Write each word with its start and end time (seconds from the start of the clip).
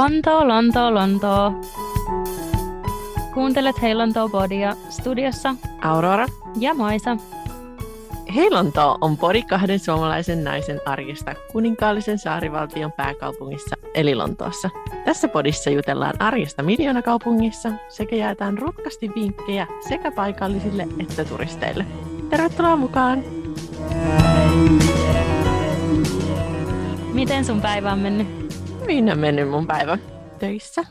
Lontoo, 0.00 0.48
Lontoo, 0.48 0.94
Lontoo. 0.94 1.52
Kuuntelet 3.34 3.82
Hei 3.82 3.94
Lontoo 3.94 4.28
Podia 4.28 4.76
studiossa 4.90 5.54
Aurora. 5.82 6.26
ja 6.58 6.74
Maisa. 6.74 7.16
Hei 8.34 8.50
Lontoo 8.50 8.98
on 9.00 9.16
podi 9.16 9.42
kahden 9.42 9.78
suomalaisen 9.78 10.44
naisen 10.44 10.80
arjesta 10.86 11.34
kuninkaallisen 11.52 12.18
saarivaltion 12.18 12.92
pääkaupungissa 12.92 13.76
eli 13.94 14.14
Lontoossa. 14.14 14.70
Tässä 15.04 15.28
podissa 15.28 15.70
jutellaan 15.70 16.22
arjesta 16.22 16.62
miljoonakaupungissa 16.62 17.72
sekä 17.88 18.16
jaetaan 18.16 18.58
rutkasti 18.58 19.10
vinkkejä 19.14 19.66
sekä 19.88 20.10
paikallisille 20.10 20.88
että 20.98 21.24
turisteille. 21.24 21.86
Tervetuloa 22.30 22.76
mukaan! 22.76 23.24
Miten 27.12 27.44
sun 27.44 27.60
päivä 27.60 27.92
on 27.92 27.98
mennyt? 27.98 28.39
Minä 28.86 29.14
mennyt 29.14 29.48
mun 29.48 29.66
päivä 29.66 29.98
töissä. 30.38 30.84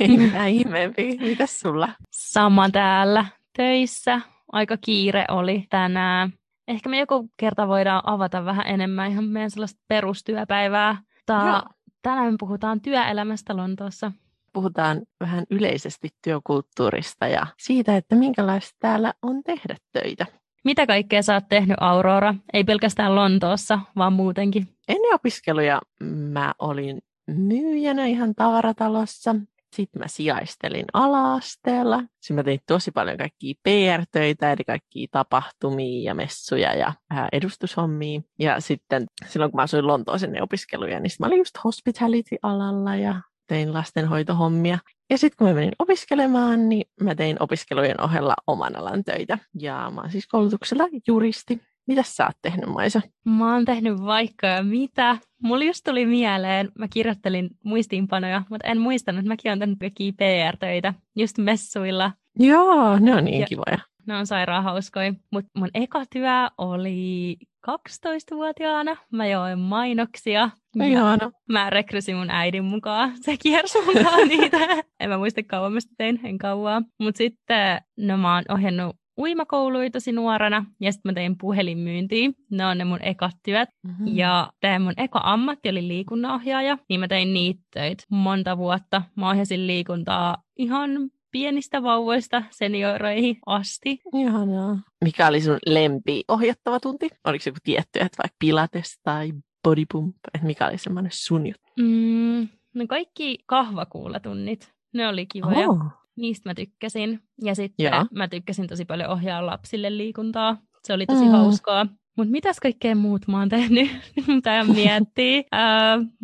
Ei 0.00 0.18
mitään 0.18 0.48
ihmeempiä. 0.48 1.14
Mitäs 1.20 1.60
sulla? 1.60 1.88
Sama 2.10 2.70
täällä 2.70 3.24
töissä. 3.56 4.20
Aika 4.52 4.76
kiire 4.76 5.24
oli 5.28 5.64
tänään. 5.70 6.32
Ehkä 6.68 6.88
me 6.88 6.98
joku 6.98 7.30
kerta 7.36 7.68
voidaan 7.68 8.02
avata 8.04 8.44
vähän 8.44 8.66
enemmän 8.66 9.10
ihan 9.10 9.24
meidän 9.24 9.50
sellaista 9.50 9.80
perustyöpäivää. 9.88 11.02
Tää, 11.26 11.62
tänään 12.02 12.32
me 12.32 12.36
puhutaan 12.40 12.80
työelämästä 12.80 13.56
Lontoossa. 13.56 14.12
Puhutaan 14.52 15.02
vähän 15.20 15.44
yleisesti 15.50 16.08
työkulttuurista 16.24 17.26
ja 17.26 17.46
siitä, 17.58 17.96
että 17.96 18.16
minkälaista 18.16 18.76
täällä 18.80 19.14
on 19.22 19.42
tehdä 19.42 19.76
töitä. 19.92 20.26
Mitä 20.64 20.86
kaikkea 20.86 21.22
sä 21.22 21.34
oot 21.34 21.48
tehnyt, 21.48 21.76
Aurora? 21.80 22.34
Ei 22.52 22.64
pelkästään 22.64 23.14
Lontoossa, 23.14 23.78
vaan 23.96 24.12
muutenkin. 24.12 24.68
Ennen 24.88 25.14
opiskeluja 25.14 25.80
mä 26.04 26.54
olin 26.58 26.98
myyjänä 27.28 28.06
ihan 28.06 28.34
tavaratalossa. 28.34 29.34
Sitten 29.76 30.02
mä 30.02 30.08
sijaistelin 30.08 30.84
ala-asteella. 30.92 32.02
Sitten 32.20 32.34
mä 32.34 32.42
tein 32.42 32.60
tosi 32.66 32.90
paljon 32.90 33.16
kaikkia 33.16 33.54
PR-töitä, 33.62 34.52
eli 34.52 34.64
kaikkia 34.64 35.08
tapahtumia 35.10 36.04
ja 36.04 36.14
messuja 36.14 36.74
ja 36.74 36.92
edustushommia. 37.32 38.20
Ja 38.38 38.60
sitten 38.60 39.06
silloin, 39.26 39.50
kun 39.50 39.58
mä 39.58 39.62
asuin 39.62 39.86
Lontoossa 39.86 40.26
ennen 40.26 40.42
opiskeluja, 40.42 41.00
niin 41.00 41.10
mä 41.20 41.26
olin 41.26 41.38
just 41.38 41.58
hospitality-alalla 41.64 42.96
ja 42.96 43.20
tein 43.46 43.72
lastenhoitohommia. 43.72 44.78
Ja 45.10 45.18
sitten 45.18 45.36
kun 45.38 45.46
mä 45.46 45.54
menin 45.54 45.72
opiskelemaan, 45.78 46.68
niin 46.68 46.84
mä 47.00 47.14
tein 47.14 47.36
opiskelujen 47.40 48.00
ohella 48.00 48.34
oman 48.46 48.76
alan 48.76 49.04
töitä. 49.04 49.38
Ja 49.54 49.92
mä 49.94 50.00
oon 50.00 50.10
siis 50.10 50.26
koulutuksella 50.26 50.84
juristi. 51.06 51.60
Mitäs 51.88 52.16
sä 52.16 52.26
oot 52.26 52.36
tehnyt, 52.42 52.68
Maisa? 52.68 53.00
Mä 53.24 53.54
oon 53.54 53.64
tehnyt 53.64 54.00
vaikka 54.04 54.46
ja 54.46 54.62
mitä. 54.62 55.16
Mulla 55.42 55.64
just 55.64 55.84
tuli 55.84 56.06
mieleen, 56.06 56.68
mä 56.78 56.88
kirjoittelin 56.88 57.50
muistiinpanoja, 57.64 58.42
mutta 58.50 58.68
en 58.68 58.78
muistanut, 58.78 59.18
että 59.18 59.28
mäkin 59.28 59.50
oon 59.50 59.58
tehnyt 59.58 59.78
kaikkia 59.78 60.12
PR-töitä 60.12 60.94
just 61.16 61.38
messuilla. 61.38 62.12
Joo, 62.38 62.98
ne 62.98 63.14
on 63.14 63.24
niin 63.24 63.40
Ja- 63.40 63.46
kivoja. 63.46 63.78
Ne 64.06 64.16
on 64.16 64.26
sairaan 64.26 64.64
hauskoja. 64.64 65.12
Mutta 65.32 65.50
mun 65.58 65.68
eka 65.74 66.04
työ 66.12 66.30
oli 66.58 67.36
12-vuotiaana. 67.70 68.96
Mä 69.12 69.26
join 69.26 69.58
mainoksia. 69.58 70.50
Ihana. 70.84 71.30
mä 71.48 71.70
rekrysin 71.70 72.16
mun 72.16 72.30
äidin 72.30 72.64
mukaan. 72.64 73.12
Se 73.22 73.36
kiersi 73.36 73.78
mukaan 73.80 74.28
niitä. 74.28 74.56
en 75.00 75.10
mä 75.10 75.18
muista 75.18 75.42
kauan 75.42 75.72
mä 75.72 75.78
tein, 75.98 76.20
en 76.24 76.38
kauaa. 76.38 76.82
Mutta 77.00 77.18
sitten 77.18 77.80
no 77.96 78.16
mä 78.18 78.34
oon 78.34 78.44
ohjannut 78.48 78.96
uimakouluja 79.18 79.90
tosi 79.90 80.12
nuorena. 80.12 80.64
Ja 80.80 80.92
sitten 80.92 81.10
mä 81.10 81.14
tein 81.14 81.38
puhelinmyyntiä. 81.38 82.30
Ne 82.50 82.66
on 82.66 82.78
ne 82.78 82.84
mun 82.84 83.02
ekat 83.02 83.36
työt. 83.44 83.68
Mm-hmm. 83.82 84.06
Ja 84.06 84.52
tämä 84.60 84.78
mun 84.78 84.94
eka 84.96 85.20
ammatti 85.22 85.68
oli 85.68 85.88
liikunnanohjaaja, 85.88 86.78
niin 86.88 87.00
mä 87.00 87.08
tein 87.08 87.34
niitä 87.34 87.60
töitä 87.74 88.04
monta 88.08 88.58
vuotta. 88.58 89.02
Mä 89.16 89.30
ohjasin 89.30 89.66
liikuntaa 89.66 90.42
ihan 90.56 90.90
pienistä 91.30 91.82
vauvoista 91.82 92.42
senioreihin 92.50 93.38
asti. 93.46 94.00
Ihanaa. 94.14 94.78
Mikä 95.04 95.26
oli 95.26 95.40
sun 95.40 95.58
lempi 95.66 96.24
ohjattava 96.28 96.80
tunti? 96.80 97.08
Oliko 97.24 97.42
se 97.42 97.50
joku 97.50 97.58
tietty, 97.64 98.00
että 98.00 98.22
vaikka 98.22 98.36
pilates 98.38 99.00
tai 99.02 99.32
body 99.62 99.84
pump? 99.92 100.16
Että 100.34 100.46
mikä 100.46 100.66
oli 100.66 100.78
semmoinen 100.78 101.12
sun 101.14 101.46
juttu? 101.46 101.72
Mm, 101.78 102.48
no 102.74 102.86
kaikki 102.88 103.38
kahvakuulatunnit, 103.46 104.72
ne 104.94 105.08
oli 105.08 105.26
kivoja. 105.26 105.68
Oh. 105.68 105.78
Niistä 106.18 106.48
mä 106.48 106.54
tykkäsin. 106.54 107.20
Ja 107.44 107.54
sitten 107.54 107.84
Joo. 107.92 108.06
mä 108.14 108.28
tykkäsin 108.28 108.66
tosi 108.66 108.84
paljon 108.84 109.10
ohjaa 109.10 109.46
lapsille 109.46 109.96
liikuntaa. 109.96 110.56
Se 110.86 110.92
oli 110.92 111.06
tosi 111.06 111.24
Mm. 111.24 111.30
hauskaa. 111.30 111.86
Mutta 112.16 112.30
mitäs 112.32 112.60
kaikkea 112.60 112.94
muut 112.96 113.28
mä 113.28 113.38
oon 113.38 113.48
tehnyt? 113.48 113.90
Mitä 114.26 114.54
ihan 114.54 114.70
miettii. 114.76 115.44
Öö, 115.54 115.60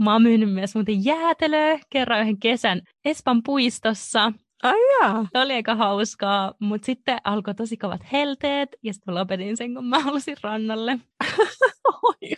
mä 0.04 0.12
oon 0.12 0.22
myynyt 0.22 0.52
myös 0.52 0.74
muuten 0.74 1.04
jäätelöä 1.04 1.78
kerran 1.90 2.20
yhden 2.20 2.38
kesän 2.40 2.80
Espan 3.04 3.42
puistossa. 3.44 4.32
Ai 4.62 4.74
jaa. 5.00 5.26
Se 5.32 5.38
oli 5.38 5.52
aika 5.52 5.74
hauskaa, 5.74 6.54
mutta 6.58 6.86
sitten 6.86 7.18
alkoi 7.24 7.54
tosi 7.54 7.76
kovat 7.76 8.00
helteet 8.12 8.68
ja 8.82 8.94
sitten 8.94 9.14
lopetin 9.14 9.56
sen, 9.56 9.74
kun 9.74 9.86
mä 9.86 9.98
halusin 9.98 10.36
rannalle. 10.42 10.98
Oi. 12.02 12.30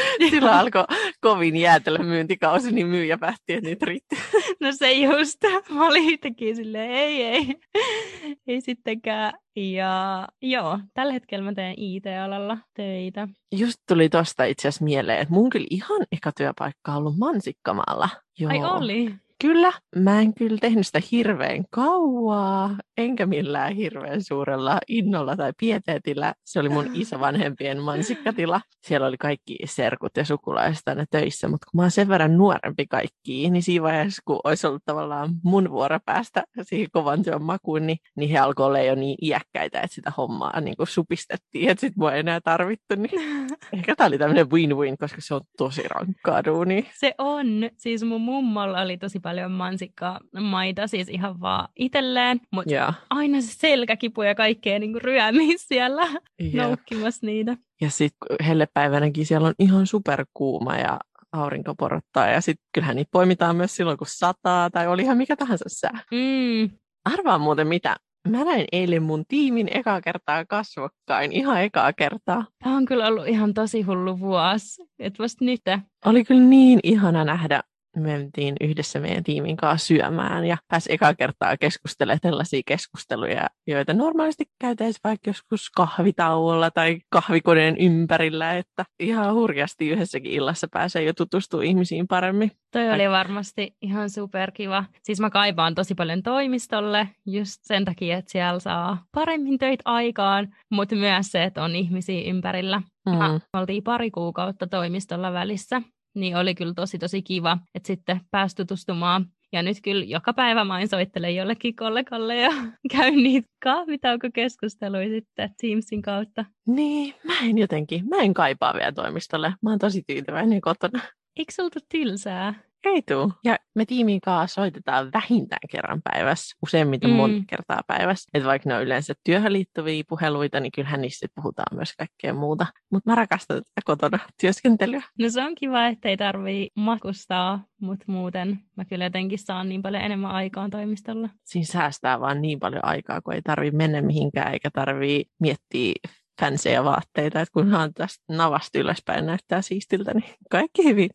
Silloin 0.30 0.54
alkoi 0.54 0.84
kovin 1.20 1.56
jäätelö 1.56 1.98
myyntikausi, 1.98 2.72
niin 2.72 2.86
myyjä 2.86 3.18
päätti, 3.18 3.52
että 3.52 3.70
nyt 3.70 3.82
riitti. 3.82 4.16
No 4.60 4.72
se 4.72 4.92
just. 4.92 5.38
Mä 5.70 5.86
olin 5.86 6.10
yhtäkkiä 6.12 6.54
silleen, 6.54 6.90
ei, 6.90 7.22
ei. 7.22 7.54
Ei 8.46 8.60
sittenkään. 8.60 9.32
Ja 9.56 10.28
joo, 10.42 10.78
tällä 10.94 11.12
hetkellä 11.12 11.44
mä 11.44 11.54
teen 11.54 11.74
IT-alalla 11.76 12.58
töitä. 12.74 13.28
Just 13.52 13.78
tuli 13.88 14.08
tosta 14.08 14.44
itse 14.44 14.68
asiassa 14.68 14.84
mieleen, 14.84 15.18
että 15.18 15.34
mun 15.34 15.50
kyllä 15.50 15.66
ihan 15.70 16.06
eka 16.12 16.32
työpaikka 16.32 16.92
on 16.92 16.98
ollut 16.98 17.18
Mansikkamaalla. 17.18 18.08
Joo. 18.38 18.50
Ai 18.50 18.64
oli. 18.64 19.14
Kyllä, 19.42 19.72
mä 19.96 20.20
en 20.20 20.34
kyllä 20.34 20.58
tehnyt 20.60 20.86
sitä 20.86 21.00
hirveän 21.12 21.64
kauaa, 21.70 22.76
enkä 22.96 23.26
millään 23.26 23.74
hirveän 23.74 24.22
suurella 24.22 24.78
innolla 24.88 25.36
tai 25.36 25.52
pieteetillä. 25.60 26.34
Se 26.44 26.60
oli 26.60 26.68
mun 26.68 26.90
isovanhempien 26.94 27.82
mansikkatila. 27.82 28.60
Siellä 28.86 29.06
oli 29.06 29.16
kaikki 29.16 29.56
serkut 29.64 30.16
ja 30.16 30.24
sukulaiset 30.24 30.88
aina 30.88 31.04
töissä, 31.10 31.48
mutta 31.48 31.66
kun 31.70 31.78
mä 31.78 31.82
oon 31.82 31.90
sen 31.90 32.08
verran 32.08 32.36
nuorempi 32.36 32.86
kaikki, 32.86 33.50
niin 33.50 33.62
siinä 33.62 33.82
vaiheessa, 33.82 34.22
kun 34.24 34.40
olisi 34.44 34.66
ollut 34.66 34.82
tavallaan 34.84 35.30
mun 35.44 35.70
vuoro 35.70 35.98
päästä 36.04 36.44
siihen 36.62 36.88
kovan 36.92 37.22
työn 37.22 37.42
makuun, 37.42 37.86
niin, 37.86 37.98
niin 38.16 38.30
he 38.30 38.38
alkoi 38.38 38.66
olla 38.66 38.80
jo 38.80 38.94
niin 38.94 39.16
iäkkäitä, 39.22 39.80
että 39.80 39.94
sitä 39.94 40.12
hommaa 40.16 40.60
niin 40.60 40.76
kuin 40.76 40.86
supistettiin, 40.86 41.68
että 41.68 41.80
sit 41.80 41.96
mua 41.96 42.12
ei 42.12 42.20
enää 42.20 42.40
tarvittu. 42.40 42.94
Niin 42.96 43.20
ehkä 43.72 43.96
tää 43.96 44.06
oli 44.06 44.18
tämmöinen 44.18 44.50
win-win, 44.50 44.96
koska 44.98 45.20
se 45.20 45.34
on 45.34 45.40
tosi 45.58 45.82
rankkaa 45.88 46.44
duunia. 46.44 46.82
Se 46.94 47.14
on. 47.18 47.46
Siis 47.76 48.04
mun 48.04 48.20
mummolla 48.20 48.80
oli 48.80 48.98
tosi 48.98 49.20
paljon 49.26 49.35
mansikkaa 49.48 50.20
maita, 50.40 50.86
siis 50.86 51.08
ihan 51.08 51.40
vaan 51.40 51.68
itselleen. 51.76 52.40
Mutta 52.52 52.74
Joo. 52.74 52.92
aina 53.10 53.40
se 53.40 53.52
selkäkipu 53.52 54.22
ja 54.22 54.34
kaikkea 54.34 54.78
niin 54.78 55.02
ryömiä 55.02 55.54
siellä 55.56 56.08
Jep. 56.40 56.54
noukkimassa 56.54 57.26
niitä. 57.26 57.56
Ja 57.80 57.90
sitten 57.90 58.46
hellepäivänäkin 58.46 59.26
siellä 59.26 59.48
on 59.48 59.54
ihan 59.58 59.86
superkuuma 59.86 60.76
ja 60.76 60.98
aurinko 61.32 61.74
porottaa. 61.74 62.26
Ja 62.26 62.40
sitten 62.40 62.66
kyllähän 62.72 62.96
niitä 62.96 63.08
poimitaan 63.12 63.56
myös 63.56 63.76
silloin, 63.76 63.98
kun 63.98 64.06
sataa 64.10 64.70
tai 64.70 64.86
oli 64.86 65.02
ihan 65.02 65.16
mikä 65.16 65.36
tahansa 65.36 65.64
sää. 65.68 66.00
Mm. 66.10 66.70
Arvaa 67.04 67.38
muuten 67.38 67.66
mitä. 67.66 67.96
Mä 68.28 68.44
näin 68.44 68.64
eilen 68.72 69.02
mun 69.02 69.24
tiimin 69.28 69.68
ekaa 69.74 70.00
kertaa 70.00 70.44
kasvokkain. 70.44 71.32
Ihan 71.32 71.62
ekaa 71.62 71.92
kertaa. 71.92 72.44
Tämä 72.64 72.76
on 72.76 72.84
kyllä 72.84 73.06
ollut 73.06 73.26
ihan 73.26 73.54
tosi 73.54 73.82
hullu 73.82 74.20
vuosi. 74.20 74.82
Et 74.98 75.18
vasta 75.18 75.44
nyt. 75.44 75.60
Oli 76.04 76.24
kyllä 76.24 76.40
niin 76.40 76.80
ihana 76.82 77.24
nähdä. 77.24 77.62
Me 77.96 78.02
mentiin 78.02 78.54
yhdessä 78.60 79.00
meidän 79.00 79.24
tiimin 79.24 79.56
kanssa 79.56 79.86
syömään 79.86 80.44
ja 80.44 80.56
pääsi 80.68 80.92
ekaa 80.92 81.14
kertaa 81.14 81.56
keskustelemaan 81.56 82.20
tällaisia 82.20 82.62
keskusteluja, 82.66 83.46
joita 83.66 83.92
normaalisti 83.92 84.44
käytäisiin 84.60 85.00
vaikka 85.04 85.30
joskus 85.30 85.70
kahvitauolla 85.70 86.70
tai 86.70 86.98
kahvikoneen 87.10 87.76
ympärillä, 87.78 88.58
että 88.58 88.84
ihan 89.00 89.34
hurjasti 89.34 89.88
yhdessäkin 89.88 90.32
illassa 90.32 90.66
pääsee 90.72 91.02
jo 91.02 91.12
tutustumaan 91.12 91.66
ihmisiin 91.66 92.06
paremmin. 92.06 92.50
Toi 92.72 92.92
oli 92.92 93.10
varmasti 93.10 93.76
ihan 93.82 94.10
superkiva. 94.10 94.84
Siis 95.02 95.20
mä 95.20 95.30
kaipaan 95.30 95.74
tosi 95.74 95.94
paljon 95.94 96.22
toimistolle 96.22 97.08
just 97.26 97.60
sen 97.62 97.84
takia, 97.84 98.18
että 98.18 98.32
siellä 98.32 98.60
saa 98.60 99.04
paremmin 99.14 99.58
töitä 99.58 99.82
aikaan, 99.84 100.48
mutta 100.70 100.96
myös 100.96 101.26
se, 101.26 101.44
että 101.44 101.62
on 101.62 101.76
ihmisiä 101.76 102.30
ympärillä. 102.30 102.82
Mm. 103.06 103.12
Mm. 103.12 103.40
Me 103.52 103.60
oltiin 103.60 103.82
pari 103.82 104.10
kuukautta 104.10 104.66
toimistolla 104.66 105.32
välissä, 105.32 105.82
niin 106.16 106.36
oli 106.36 106.54
kyllä 106.54 106.74
tosi 106.74 106.98
tosi 106.98 107.22
kiva, 107.22 107.58
että 107.74 107.86
sitten 107.86 108.20
pääsi 108.30 108.56
tutustumaan. 108.56 109.26
Ja 109.52 109.62
nyt 109.62 109.76
kyllä 109.82 110.04
joka 110.04 110.32
päivä 110.32 110.64
mä 110.64 110.74
aina 110.74 110.86
soittelen 110.86 111.36
jollekin 111.36 111.76
kollegalle 111.76 112.36
ja 112.36 112.50
käyn 112.92 113.16
niitä 113.16 113.48
kahvitaukokeskusteluja 113.62 115.08
sitten 115.08 115.50
Teamsin 115.60 116.02
kautta. 116.02 116.44
Niin, 116.66 117.14
mä 117.24 117.40
en 117.42 117.58
jotenkin, 117.58 118.08
mä 118.08 118.16
en 118.16 118.34
kaipaa 118.34 118.74
vielä 118.74 118.92
toimistolle. 118.92 119.54
Mä 119.62 119.70
oon 119.70 119.78
tosi 119.78 120.02
tyytyväinen 120.06 120.60
kotona. 120.60 121.00
Eikö 121.36 121.52
sulta 121.52 121.80
tylsää? 121.88 122.54
Ei 122.84 123.02
tuu. 123.02 123.32
Ja 123.44 123.56
me 123.74 123.84
tiimin 123.84 124.20
kanssa 124.20 124.54
soitetaan 124.54 125.10
vähintään 125.14 125.68
kerran 125.70 126.02
päivässä, 126.04 126.56
useimmiten 126.62 127.10
Mm. 127.10 127.16
monta 127.16 127.42
kertaa 127.46 127.80
päivässä. 127.86 128.30
Että 128.34 128.48
vaikka 128.48 128.68
ne 128.68 128.76
on 128.76 128.82
yleensä 128.82 129.14
työhön 129.24 129.52
liittyviä 129.52 130.04
puheluita, 130.08 130.60
niin 130.60 130.72
kyllähän 130.72 131.00
niissä 131.00 131.26
puhutaan 131.34 131.76
myös 131.76 131.92
kaikkea 131.98 132.34
muuta. 132.34 132.66
Mutta 132.92 133.10
mä 133.10 133.14
rakastan 133.14 133.56
tätä 133.56 133.80
kotona 133.84 134.18
työskentelyä. 134.40 135.02
No 135.18 135.28
se 135.30 135.42
on 135.42 135.54
kiva, 135.54 135.86
ettei 135.86 136.16
tarvii 136.16 136.70
matkustaa, 136.74 137.64
mutta 137.80 138.04
muuten 138.08 138.58
mä 138.76 138.84
kyllä 138.84 139.04
jotenkin 139.04 139.38
saan 139.38 139.68
niin 139.68 139.82
paljon 139.82 140.02
enemmän 140.02 140.30
aikaan 140.30 140.70
toimistolla. 140.70 141.28
Siinä 141.44 141.66
säästää 141.66 142.20
vaan 142.20 142.42
niin 142.42 142.60
paljon 142.60 142.84
aikaa, 142.84 143.20
kun 143.20 143.34
ei 143.34 143.42
tarvi 143.42 143.70
mennä 143.70 144.02
mihinkään 144.02 144.52
eikä 144.52 144.70
tarvii 144.70 145.24
miettiä 145.40 145.92
fansseja 146.40 146.84
vaatteita, 146.84 147.40
että 147.40 147.52
kunhan 147.52 147.94
tästä 147.94 148.24
navasta 148.28 148.78
ylöspäin 148.78 149.26
näyttää 149.26 149.62
siistiltä, 149.62 150.14
niin 150.14 150.34
kaikki 150.50 150.84
hyvin. 150.84 151.10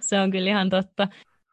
Se 0.00 0.20
on 0.20 0.30
kyllä 0.30 0.50
ihan 0.50 0.70
totta. 0.70 1.08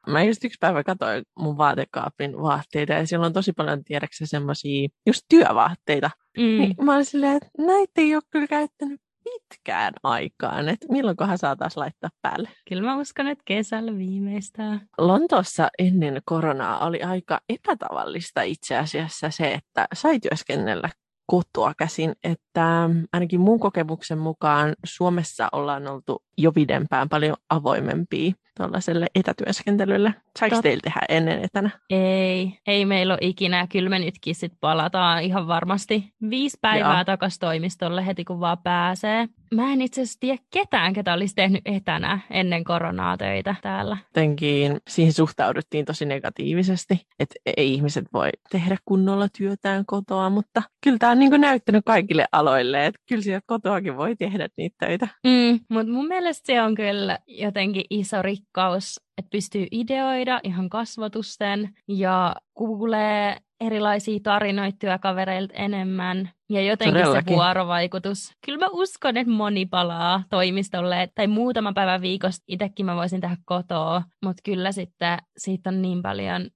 Mä 0.08 0.24
just 0.24 0.44
yksi 0.44 0.58
päivä 0.60 0.84
katsoin 0.84 1.24
mun 1.40 1.58
vaatekaapin 1.58 2.42
vaatteita 2.42 2.94
ja 2.94 3.08
siellä 3.08 3.26
on 3.26 3.34
tosi 3.34 3.54
paljon 3.54 3.84
tiedäksä 3.84 4.26
semmosia 4.26 4.90
just 5.08 5.22
työvaatteita. 5.30 6.10
Mm. 6.38 6.44
Niin 6.44 6.76
mä 6.82 6.94
olin 6.94 7.06
silleen, 7.06 7.36
että 7.36 7.50
näitä 7.58 7.92
ei 8.02 8.16
ole 8.16 8.24
kyllä 8.30 8.48
käyttänyt 8.48 9.02
pitkään 9.24 9.94
aikaan, 10.04 10.70
että 10.70 10.88
milloinkohan 10.90 11.38
saataisiin 11.38 11.82
laittaa 11.82 12.10
päälle. 12.22 12.50
Kyllä 12.70 12.82
mä 12.82 12.98
uskon, 12.98 13.28
että 13.28 13.44
kesällä 13.46 13.98
viimeistään. 13.98 14.82
Lontoossa 14.98 15.70
ennen 15.80 16.22
koronaa 16.26 16.86
oli 16.86 17.04
aika 17.04 17.40
epätavallista 17.50 18.42
itse 18.42 18.78
asiassa 18.78 19.30
se, 19.30 19.54
että 19.54 19.88
sai 19.94 20.20
työskennellä 20.20 20.90
kotoa 21.30 21.74
käsin, 21.78 22.14
että 22.24 22.90
ainakin 23.14 23.40
mun 23.40 23.60
kokemuksen 23.60 24.18
mukaan 24.18 24.76
Suomessa 24.84 25.50
ollaan 25.52 25.88
oltu 25.88 26.24
jo 26.38 26.52
pidempään 26.52 27.10
paljon 27.10 27.36
avoimempia 27.50 28.34
tuollaiselle 28.58 29.08
etätyöskentelylle. 29.16 30.16
Saiko 30.40 30.56
Tot- 30.56 30.62
teillä 30.62 30.82
tehdä 30.84 31.02
ennen 31.10 31.44
etänä? 31.44 31.70
Ei, 31.90 32.60
ei 32.68 32.86
meillä 32.86 33.14
ole 33.14 33.20
ikinä. 33.22 33.68
Kyllä 33.68 33.90
me 33.90 34.00
nytkin 34.00 34.36
sit 34.36 34.54
palataan 34.60 35.24
ihan 35.24 35.48
varmasti 35.48 36.14
viisi 36.30 36.58
päivää 36.62 37.06
takaisin 37.06 37.40
toimistolle 37.40 38.06
heti 38.06 38.26
kun 38.26 38.40
vaan 38.40 38.58
pääsee. 38.64 39.28
Mä 39.56 39.74
en 39.74 39.82
itse 39.82 40.02
asiassa 40.02 40.20
tiedä 40.20 40.38
ketään, 40.54 40.94
ketä 40.94 41.14
olisi 41.14 41.36
tehnyt 41.36 41.62
etänä 41.66 42.20
ennen 42.30 42.64
koronaa 42.64 43.18
töitä 43.18 43.56
täällä. 43.62 43.98
Jotenkin 44.16 44.78
siihen 44.90 45.14
suhtauduttiin 45.14 45.86
tosi 45.86 46.06
negatiivisesti, 46.06 47.08
että 47.20 47.36
ei 47.58 47.74
ihmiset 47.74 48.06
voi 48.14 48.30
tehdä 48.50 48.78
kunnolla 48.86 49.28
työtään 49.38 49.86
kotoa, 49.86 50.30
mutta 50.30 50.62
kyllä 50.84 50.98
tämä 50.98 51.12
on 51.12 51.20
niin 51.20 51.42
näyttänyt 51.42 51.86
kaikille 51.86 52.26
aloille, 52.32 52.86
että 52.86 53.02
kyllä 53.10 53.22
sieltä 53.22 53.44
kotoakin 53.48 53.98
voi 53.98 54.16
tehdä 54.16 54.50
niitä 54.58 54.76
töitä. 54.80 55.08
Mm, 55.28 55.60
Mutta 55.70 55.92
mun 55.92 56.08
mielestä 56.08 56.46
se 56.46 56.62
on 56.62 56.76
kyllä 56.76 57.20
jotenkin 57.28 57.84
iso 57.90 58.22
rikkaus, 58.22 59.02
että 59.18 59.30
pystyy 59.32 59.68
ideoida 59.72 60.40
ihan 60.44 60.70
kasvatusten 60.70 61.70
ja 61.88 62.36
kuulee 62.54 63.38
erilaisia 63.62 64.20
tarinoita 64.24 64.78
työkavereilta 64.80 65.54
enemmän. 65.54 66.30
Ja 66.50 66.62
jotenkin 66.62 66.94
Todellakin. 66.94 67.34
se 67.34 67.36
vuorovaikutus. 67.36 68.32
Kyllä 68.46 68.58
mä 68.58 68.68
uskon, 68.72 69.18
että 69.18 69.34
moni 69.34 69.66
palaa 69.66 70.24
toimistolle, 70.30 71.10
tai 71.16 71.28
muutama 71.28 71.74
päivä 71.74 72.02
viikosta 72.02 72.44
itsekin 72.48 72.86
mä 72.86 72.96
voisin 72.96 73.22
tehdä 73.22 73.38
kotoa, 73.46 74.04
mutta 74.24 74.42
kyllä 74.46 74.72
sitten 74.72 75.18
siitä 75.38 75.70
on 75.70 75.82
niin 75.82 76.02
paljon 76.02 76.50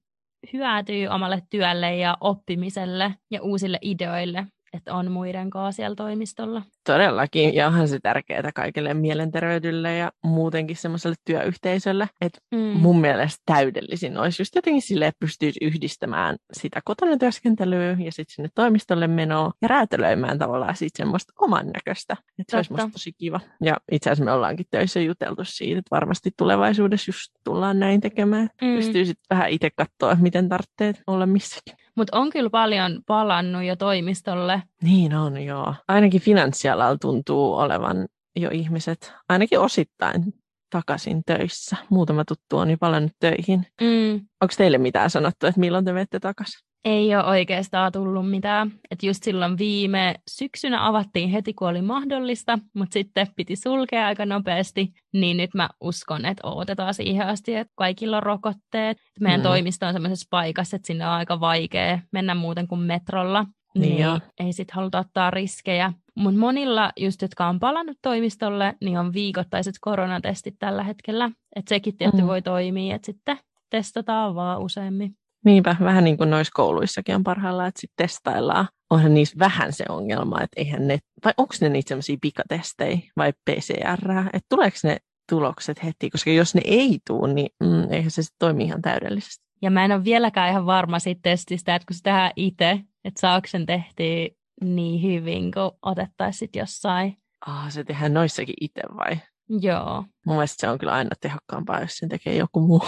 hyötyä 0.52 1.14
omalle 1.14 1.42
työlle 1.50 1.96
ja 1.96 2.16
oppimiselle 2.20 3.14
ja 3.30 3.42
uusille 3.42 3.78
ideoille, 3.82 4.46
että 4.74 4.94
on 4.94 5.12
muiden 5.12 5.50
kanssa 5.50 5.76
siellä 5.76 5.94
toimistolla. 5.94 6.62
Todellakin, 6.86 7.54
ja 7.54 7.66
onhan 7.66 7.88
se 7.88 7.98
tärkeää 8.02 8.50
kaikille 8.54 8.94
mielenterveydelle 8.94 9.96
ja 9.96 10.12
muutenkin 10.24 10.76
semmoiselle 10.76 11.16
työyhteisölle, 11.24 12.08
että 12.20 12.38
Mm. 12.54 12.58
mun 12.58 13.00
mielestä 13.00 13.42
täydellisin 13.46 14.18
olisi 14.18 14.42
just 14.42 14.54
jotenkin 14.54 14.82
silleen, 14.82 15.08
että 15.08 15.20
pystyisi 15.20 15.58
yhdistämään 15.62 16.36
sitä 16.52 16.80
kotona 16.84 17.16
työskentelyä 17.16 17.96
ja 18.04 18.12
sitten 18.12 18.34
sinne 18.34 18.48
toimistolle 18.54 19.06
menoa 19.06 19.52
ja 19.62 19.68
räätälöimään 19.68 20.38
tavallaan 20.38 20.76
siitä 20.76 20.96
semmoista 20.96 21.32
oman 21.40 21.66
näköistä. 21.66 22.16
Että 22.38 22.50
se 22.50 22.56
olisi 22.56 22.72
musta 22.72 22.90
tosi 22.92 23.12
kiva. 23.12 23.40
Ja 23.62 23.76
itse 23.92 24.10
asiassa 24.10 24.24
me 24.24 24.32
ollaankin 24.32 24.66
töissä 24.70 25.00
juteltu 25.00 25.42
siitä, 25.44 25.78
että 25.78 25.90
varmasti 25.90 26.30
tulevaisuudessa 26.38 27.08
just 27.08 27.32
tullaan 27.44 27.78
näin 27.78 28.00
tekemään. 28.00 28.48
Mm. 28.62 28.76
Pystyy 28.76 29.04
sitten 29.04 29.24
vähän 29.30 29.50
itse 29.50 29.70
katsoa, 29.76 30.16
miten 30.20 30.48
tarvitsee 30.48 30.94
olla 31.06 31.26
missäkin. 31.26 31.83
Mutta 31.96 32.18
on 32.18 32.30
kyllä 32.30 32.50
paljon 32.50 33.02
palannut 33.06 33.64
jo 33.64 33.76
toimistolle. 33.76 34.62
Niin 34.82 35.14
on, 35.14 35.44
joo. 35.44 35.74
Ainakin 35.88 36.20
finanssialalla 36.20 36.98
tuntuu 36.98 37.54
olevan 37.54 38.06
jo 38.36 38.50
ihmiset, 38.52 39.12
ainakin 39.28 39.60
osittain 39.60 40.34
takaisin 40.70 41.22
töissä. 41.26 41.76
Muutama 41.90 42.24
tuttu 42.24 42.58
on 42.58 42.70
jo 42.70 42.76
palannut 42.80 43.12
töihin. 43.20 43.66
Mm. 43.80 44.14
Onko 44.14 44.54
teille 44.56 44.78
mitään 44.78 45.10
sanottu, 45.10 45.46
että 45.46 45.60
milloin 45.60 45.84
te 45.84 45.92
menette 45.92 46.20
takaisin? 46.20 46.60
Ei 46.84 47.16
ole 47.16 47.24
oikeastaan 47.24 47.92
tullut 47.92 48.30
mitään. 48.30 48.72
Et 48.90 49.02
just 49.02 49.22
silloin 49.22 49.58
viime 49.58 50.14
syksynä 50.30 50.86
avattiin 50.86 51.28
heti, 51.30 51.54
kun 51.54 51.68
oli 51.68 51.82
mahdollista, 51.82 52.58
mutta 52.74 52.92
sitten 52.92 53.26
piti 53.36 53.56
sulkea 53.56 54.06
aika 54.06 54.26
nopeasti. 54.26 54.92
Niin 55.12 55.36
nyt 55.36 55.54
mä 55.54 55.68
uskon, 55.80 56.24
että 56.26 56.48
odotetaan 56.48 56.94
siihen 56.94 57.26
asti, 57.26 57.54
että 57.54 57.72
kaikilla 57.76 58.16
on 58.16 58.22
rokotteet. 58.22 58.98
Meidän 59.20 59.40
Mm. 59.40 59.44
toimisto 59.44 59.86
on 59.86 59.92
semmoisessa 59.92 60.26
paikassa, 60.30 60.76
että 60.76 60.86
sinne 60.86 61.06
on 61.06 61.12
aika 61.12 61.40
vaikea 61.40 61.98
mennä 62.12 62.34
muuten 62.34 62.68
kuin 62.68 62.80
metrolla. 62.80 63.46
Niin 63.78 63.98
joo. 64.02 64.20
ei 64.40 64.52
sit 64.52 64.70
haluta 64.70 64.98
ottaa 64.98 65.30
riskejä. 65.30 65.92
Mutta 66.14 66.40
monilla, 66.40 66.92
just 66.96 67.22
jotka 67.22 67.46
on 67.46 67.60
palannut 67.60 67.96
toimistolle, 68.02 68.74
niin 68.80 68.98
on 68.98 69.12
viikoittaiset 69.12 69.74
koronatestit 69.80 70.54
tällä 70.58 70.82
hetkellä. 70.82 71.30
Että 71.56 71.68
sekin 71.68 71.96
tietty 71.96 72.20
Mm. 72.20 72.26
voi 72.26 72.42
toimia, 72.42 72.94
että 72.94 73.06
sitten 73.06 73.38
testataan 73.70 74.34
vaan 74.34 74.60
useammin. 74.60 75.14
Niinpä, 75.44 75.76
vähän 75.80 76.04
niin 76.04 76.16
kuin 76.16 76.30
noissa 76.30 76.50
kouluissakin 76.54 77.14
on 77.14 77.24
parhaillaan, 77.24 77.68
että 77.68 77.80
sitten 77.80 78.06
testaillaan. 78.06 78.68
Onhan 78.90 79.14
niissä 79.14 79.38
vähän 79.38 79.72
se 79.72 79.84
ongelma, 79.88 80.42
että 80.42 80.60
eihän 80.60 80.88
ne, 80.88 80.98
vai 81.24 81.32
onko 81.36 81.54
ne 81.60 81.68
niitä 81.68 81.88
semmoisia 81.88 82.16
pikatestejä 82.20 82.98
vai 83.16 83.32
PCR, 83.32 84.10
että 84.32 84.46
tuleeko 84.48 84.76
ne 84.84 84.96
tulokset 85.28 85.84
heti, 85.84 86.10
koska 86.10 86.30
jos 86.30 86.54
ne 86.54 86.60
ei 86.64 86.98
tule, 87.06 87.34
niin 87.34 87.50
mm, 87.60 87.92
eihän 87.92 88.10
se 88.10 88.22
sitten 88.22 88.36
toimi 88.38 88.64
ihan 88.64 88.82
täydellisesti. 88.82 89.44
Ja 89.62 89.70
mä 89.70 89.84
en 89.84 89.92
ole 89.92 90.04
vieläkään 90.04 90.50
ihan 90.50 90.66
varma 90.66 90.98
siitä 90.98 91.20
testistä, 91.22 91.74
että 91.74 91.86
kun 91.86 91.96
se 91.96 92.02
tehdään 92.02 92.30
itse, 92.36 92.80
että 93.04 93.20
saako 93.20 93.46
sen 93.46 93.66
tehtyä 93.66 94.28
niin 94.64 95.02
hyvin, 95.02 95.52
kun 95.52 95.78
otettaisiin 95.82 96.50
jossain. 96.56 97.16
Ah, 97.46 97.70
se 97.70 97.84
tehdään 97.84 98.14
noissakin 98.14 98.54
itse 98.60 98.82
vai? 98.96 99.18
Joo. 99.48 100.04
Mun 100.26 100.36
mielestä 100.36 100.60
se 100.60 100.68
on 100.68 100.78
kyllä 100.78 100.92
aina 100.92 101.10
tehokkaampaa, 101.20 101.80
jos 101.80 101.96
sen 101.96 102.08
tekee 102.08 102.36
joku 102.36 102.60
muu. 102.60 102.82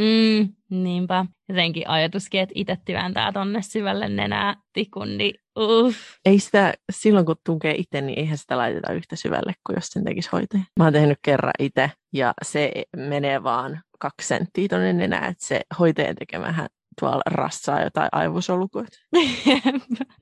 Mm, 0.00 0.48
niinpä. 0.70 1.26
Jotenkin 1.48 1.88
ajatuskin, 1.88 2.40
että 2.40 2.52
itse 2.54 2.76
työntää 2.84 3.32
tonne 3.32 3.62
syvälle 3.62 4.08
nenää 4.08 4.56
tikun, 4.72 5.18
niin 5.18 5.34
uff. 5.58 5.98
Ei 6.24 6.38
sitä, 6.38 6.74
silloin 6.92 7.26
kun 7.26 7.36
tunkee 7.46 7.74
itse, 7.74 8.00
niin 8.00 8.18
eihän 8.18 8.38
sitä 8.38 8.56
laiteta 8.56 8.92
yhtä 8.92 9.16
syvälle 9.16 9.52
kuin 9.66 9.74
jos 9.74 9.86
sen 9.86 10.04
tekisi 10.04 10.28
hoitaja. 10.32 10.62
Mä 10.78 10.84
oon 10.84 10.92
tehnyt 10.92 11.18
kerran 11.22 11.52
itse 11.58 11.90
ja 12.12 12.34
se 12.44 12.72
menee 12.96 13.42
vaan 13.42 13.80
kaksi 13.98 14.28
senttiä 14.28 14.68
tonne 14.68 14.92
nenään, 14.92 15.30
että 15.30 15.46
se 15.46 15.60
hoitajan 15.78 16.16
tekemähän 16.16 16.66
tuolla 17.00 17.22
rassaa 17.26 17.82
jotain 17.82 18.08
aivosolukoita. 18.12 18.98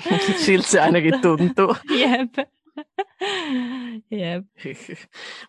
Siltä 0.44 0.68
se 0.68 0.80
ainakin 0.80 1.20
tuntuu. 1.20 1.76
Jep. 1.90 2.48
Jep. 4.10 4.44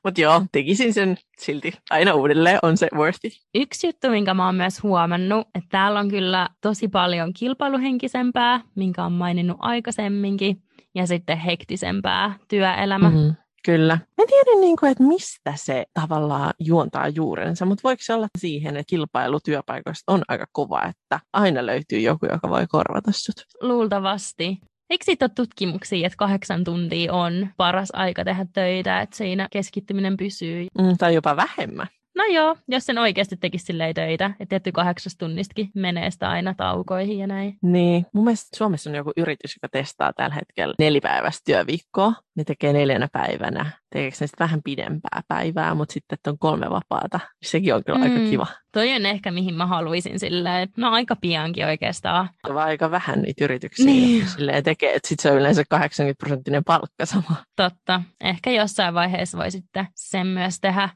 Mutta 0.04 0.22
joo, 0.22 0.42
tekisin 0.52 0.94
sen 0.94 1.18
silti 1.38 1.74
aina 1.90 2.14
uudelleen, 2.14 2.60
on 2.62 2.78
se 2.78 2.88
worth 2.96 3.20
it. 3.24 3.34
Yksi 3.56 3.88
juttu, 3.88 4.10
minkä 4.10 4.34
mä 4.34 4.46
oon 4.46 4.56
myös 4.56 4.84
huomannut, 4.84 5.48
että 5.56 5.70
täällä 5.70 6.00
on 6.00 6.10
kyllä 6.10 6.50
tosi 6.62 6.88
paljon 6.88 7.34
kilpailuhenkisempää, 7.34 8.62
minkä 8.76 9.06
on 9.06 9.12
maininnut 9.12 9.58
aikaisemminkin, 9.60 10.64
ja 10.96 11.08
sitten 11.08 11.38
hektisempää 11.38 12.38
työelämä. 12.48 13.10
Mm-hmm. 13.10 13.36
Kyllä. 13.66 14.00
Mä 14.18 14.26
tiedän, 14.28 14.62
niin 14.62 14.78
kuin, 14.78 14.92
että 14.92 15.04
mistä 15.04 15.54
se 15.56 15.86
tavallaan 15.94 16.54
juontaa 16.60 17.08
juurensa, 17.08 17.66
mutta 17.66 17.82
voiko 17.84 18.04
se 18.04 18.14
olla 18.14 18.28
siihen, 18.38 18.78
että 18.78 18.90
kilpailu 18.90 19.40
työpaikoista 19.40 20.12
on 20.12 20.22
aika 20.28 20.46
kova, 20.52 20.84
että 20.84 21.20
aina 21.34 21.66
löytyy 21.66 22.00
joku, 22.00 22.26
joka 22.26 22.50
voi 22.50 22.68
korvata 22.68 23.12
sut? 23.12 23.36
Luultavasti. 23.62 24.60
Eikö 24.90 25.06
siitä 25.06 25.26
ole 25.26 25.32
tutkimuksia, 25.36 26.08
että 26.08 26.18
kahdeksan 26.18 26.64
tuntia 26.64 27.14
on 27.14 27.48
paras 27.58 27.90
aika 27.94 28.26
tehdä 28.26 28.46
töitä, 28.54 29.02
että 29.02 29.18
siinä 29.18 29.48
keskittyminen 29.52 30.18
pysyy? 30.18 30.68
Mm, 30.80 30.98
tai 30.98 31.16
jopa 31.16 31.36
vähemmän. 31.36 31.88
No 32.16 32.24
joo, 32.24 32.58
jos 32.68 32.86
sen 32.86 32.98
oikeasti 32.98 33.38
tekisi 33.38 33.66
silleen 33.66 33.94
töitä, 33.94 34.26
että 34.26 34.46
tietty 34.46 34.72
kahdeksasta 34.72 35.26
tunnistakin 35.26 35.70
menee 35.76 36.12
sitä 36.12 36.30
aina 36.30 36.54
taukoihin 36.58 37.20
ja 37.20 37.28
näin. 37.28 37.58
Niin, 37.62 38.06
mun 38.14 38.24
mielestä 38.24 38.58
Suomessa 38.58 38.90
on 38.90 38.96
joku 38.96 39.12
yritys, 39.18 39.56
joka 39.56 39.70
testaa 39.72 40.14
tällä 40.14 40.36
hetkellä 40.36 40.76
nelipäiväistä 40.80 41.42
työviikkoa. 41.46 42.14
Ne 42.36 42.44
tekee 42.44 42.74
neljänä 42.74 43.08
päivänä. 43.12 43.72
Tekeekö 43.90 44.18
ne 44.22 44.28
sitten 44.28 44.46
vähän 44.46 44.62
pidempää 44.64 45.22
päivää, 45.28 45.76
mutta 45.76 45.94
sitten 45.94 46.16
että 46.16 46.30
on 46.30 46.38
kolme 46.40 46.70
vapaata. 46.70 47.20
Sekin 47.44 47.76
on 47.76 47.84
kyllä 47.84 48.00
mm. 48.00 48.04
aika 48.04 48.30
kiva. 48.30 48.48
Toi 48.72 48.96
on 48.96 49.06
ehkä 49.06 49.32
mihin 49.32 49.56
mä 49.56 49.66
haluaisin 49.66 50.20
silleen, 50.20 50.70
no 50.78 50.92
aika 50.92 51.16
piankin 51.16 51.66
oikeastaan. 51.66 52.30
Vaan 52.54 52.68
aika 52.68 52.92
vähän 52.92 53.22
niitä 53.22 53.44
yrityksiä, 53.46 53.86
Niin. 53.86 54.28
silleen 54.28 54.64
tekee, 54.64 54.96
että 54.96 55.08
sitten 55.08 55.24
se 55.24 55.32
on 55.32 55.38
yleensä 55.38 55.64
80 55.70 56.20
prosenttinen 56.20 56.64
palkka 56.64 57.06
sama. 57.06 57.36
Totta. 57.56 58.02
Ehkä 58.22 58.52
jossain 58.52 58.94
vaiheessa 58.94 59.38
voi 59.38 59.52
sitten 59.52 59.88
sen 59.96 60.28
myös 60.28 60.60
tehdä. 60.60 60.90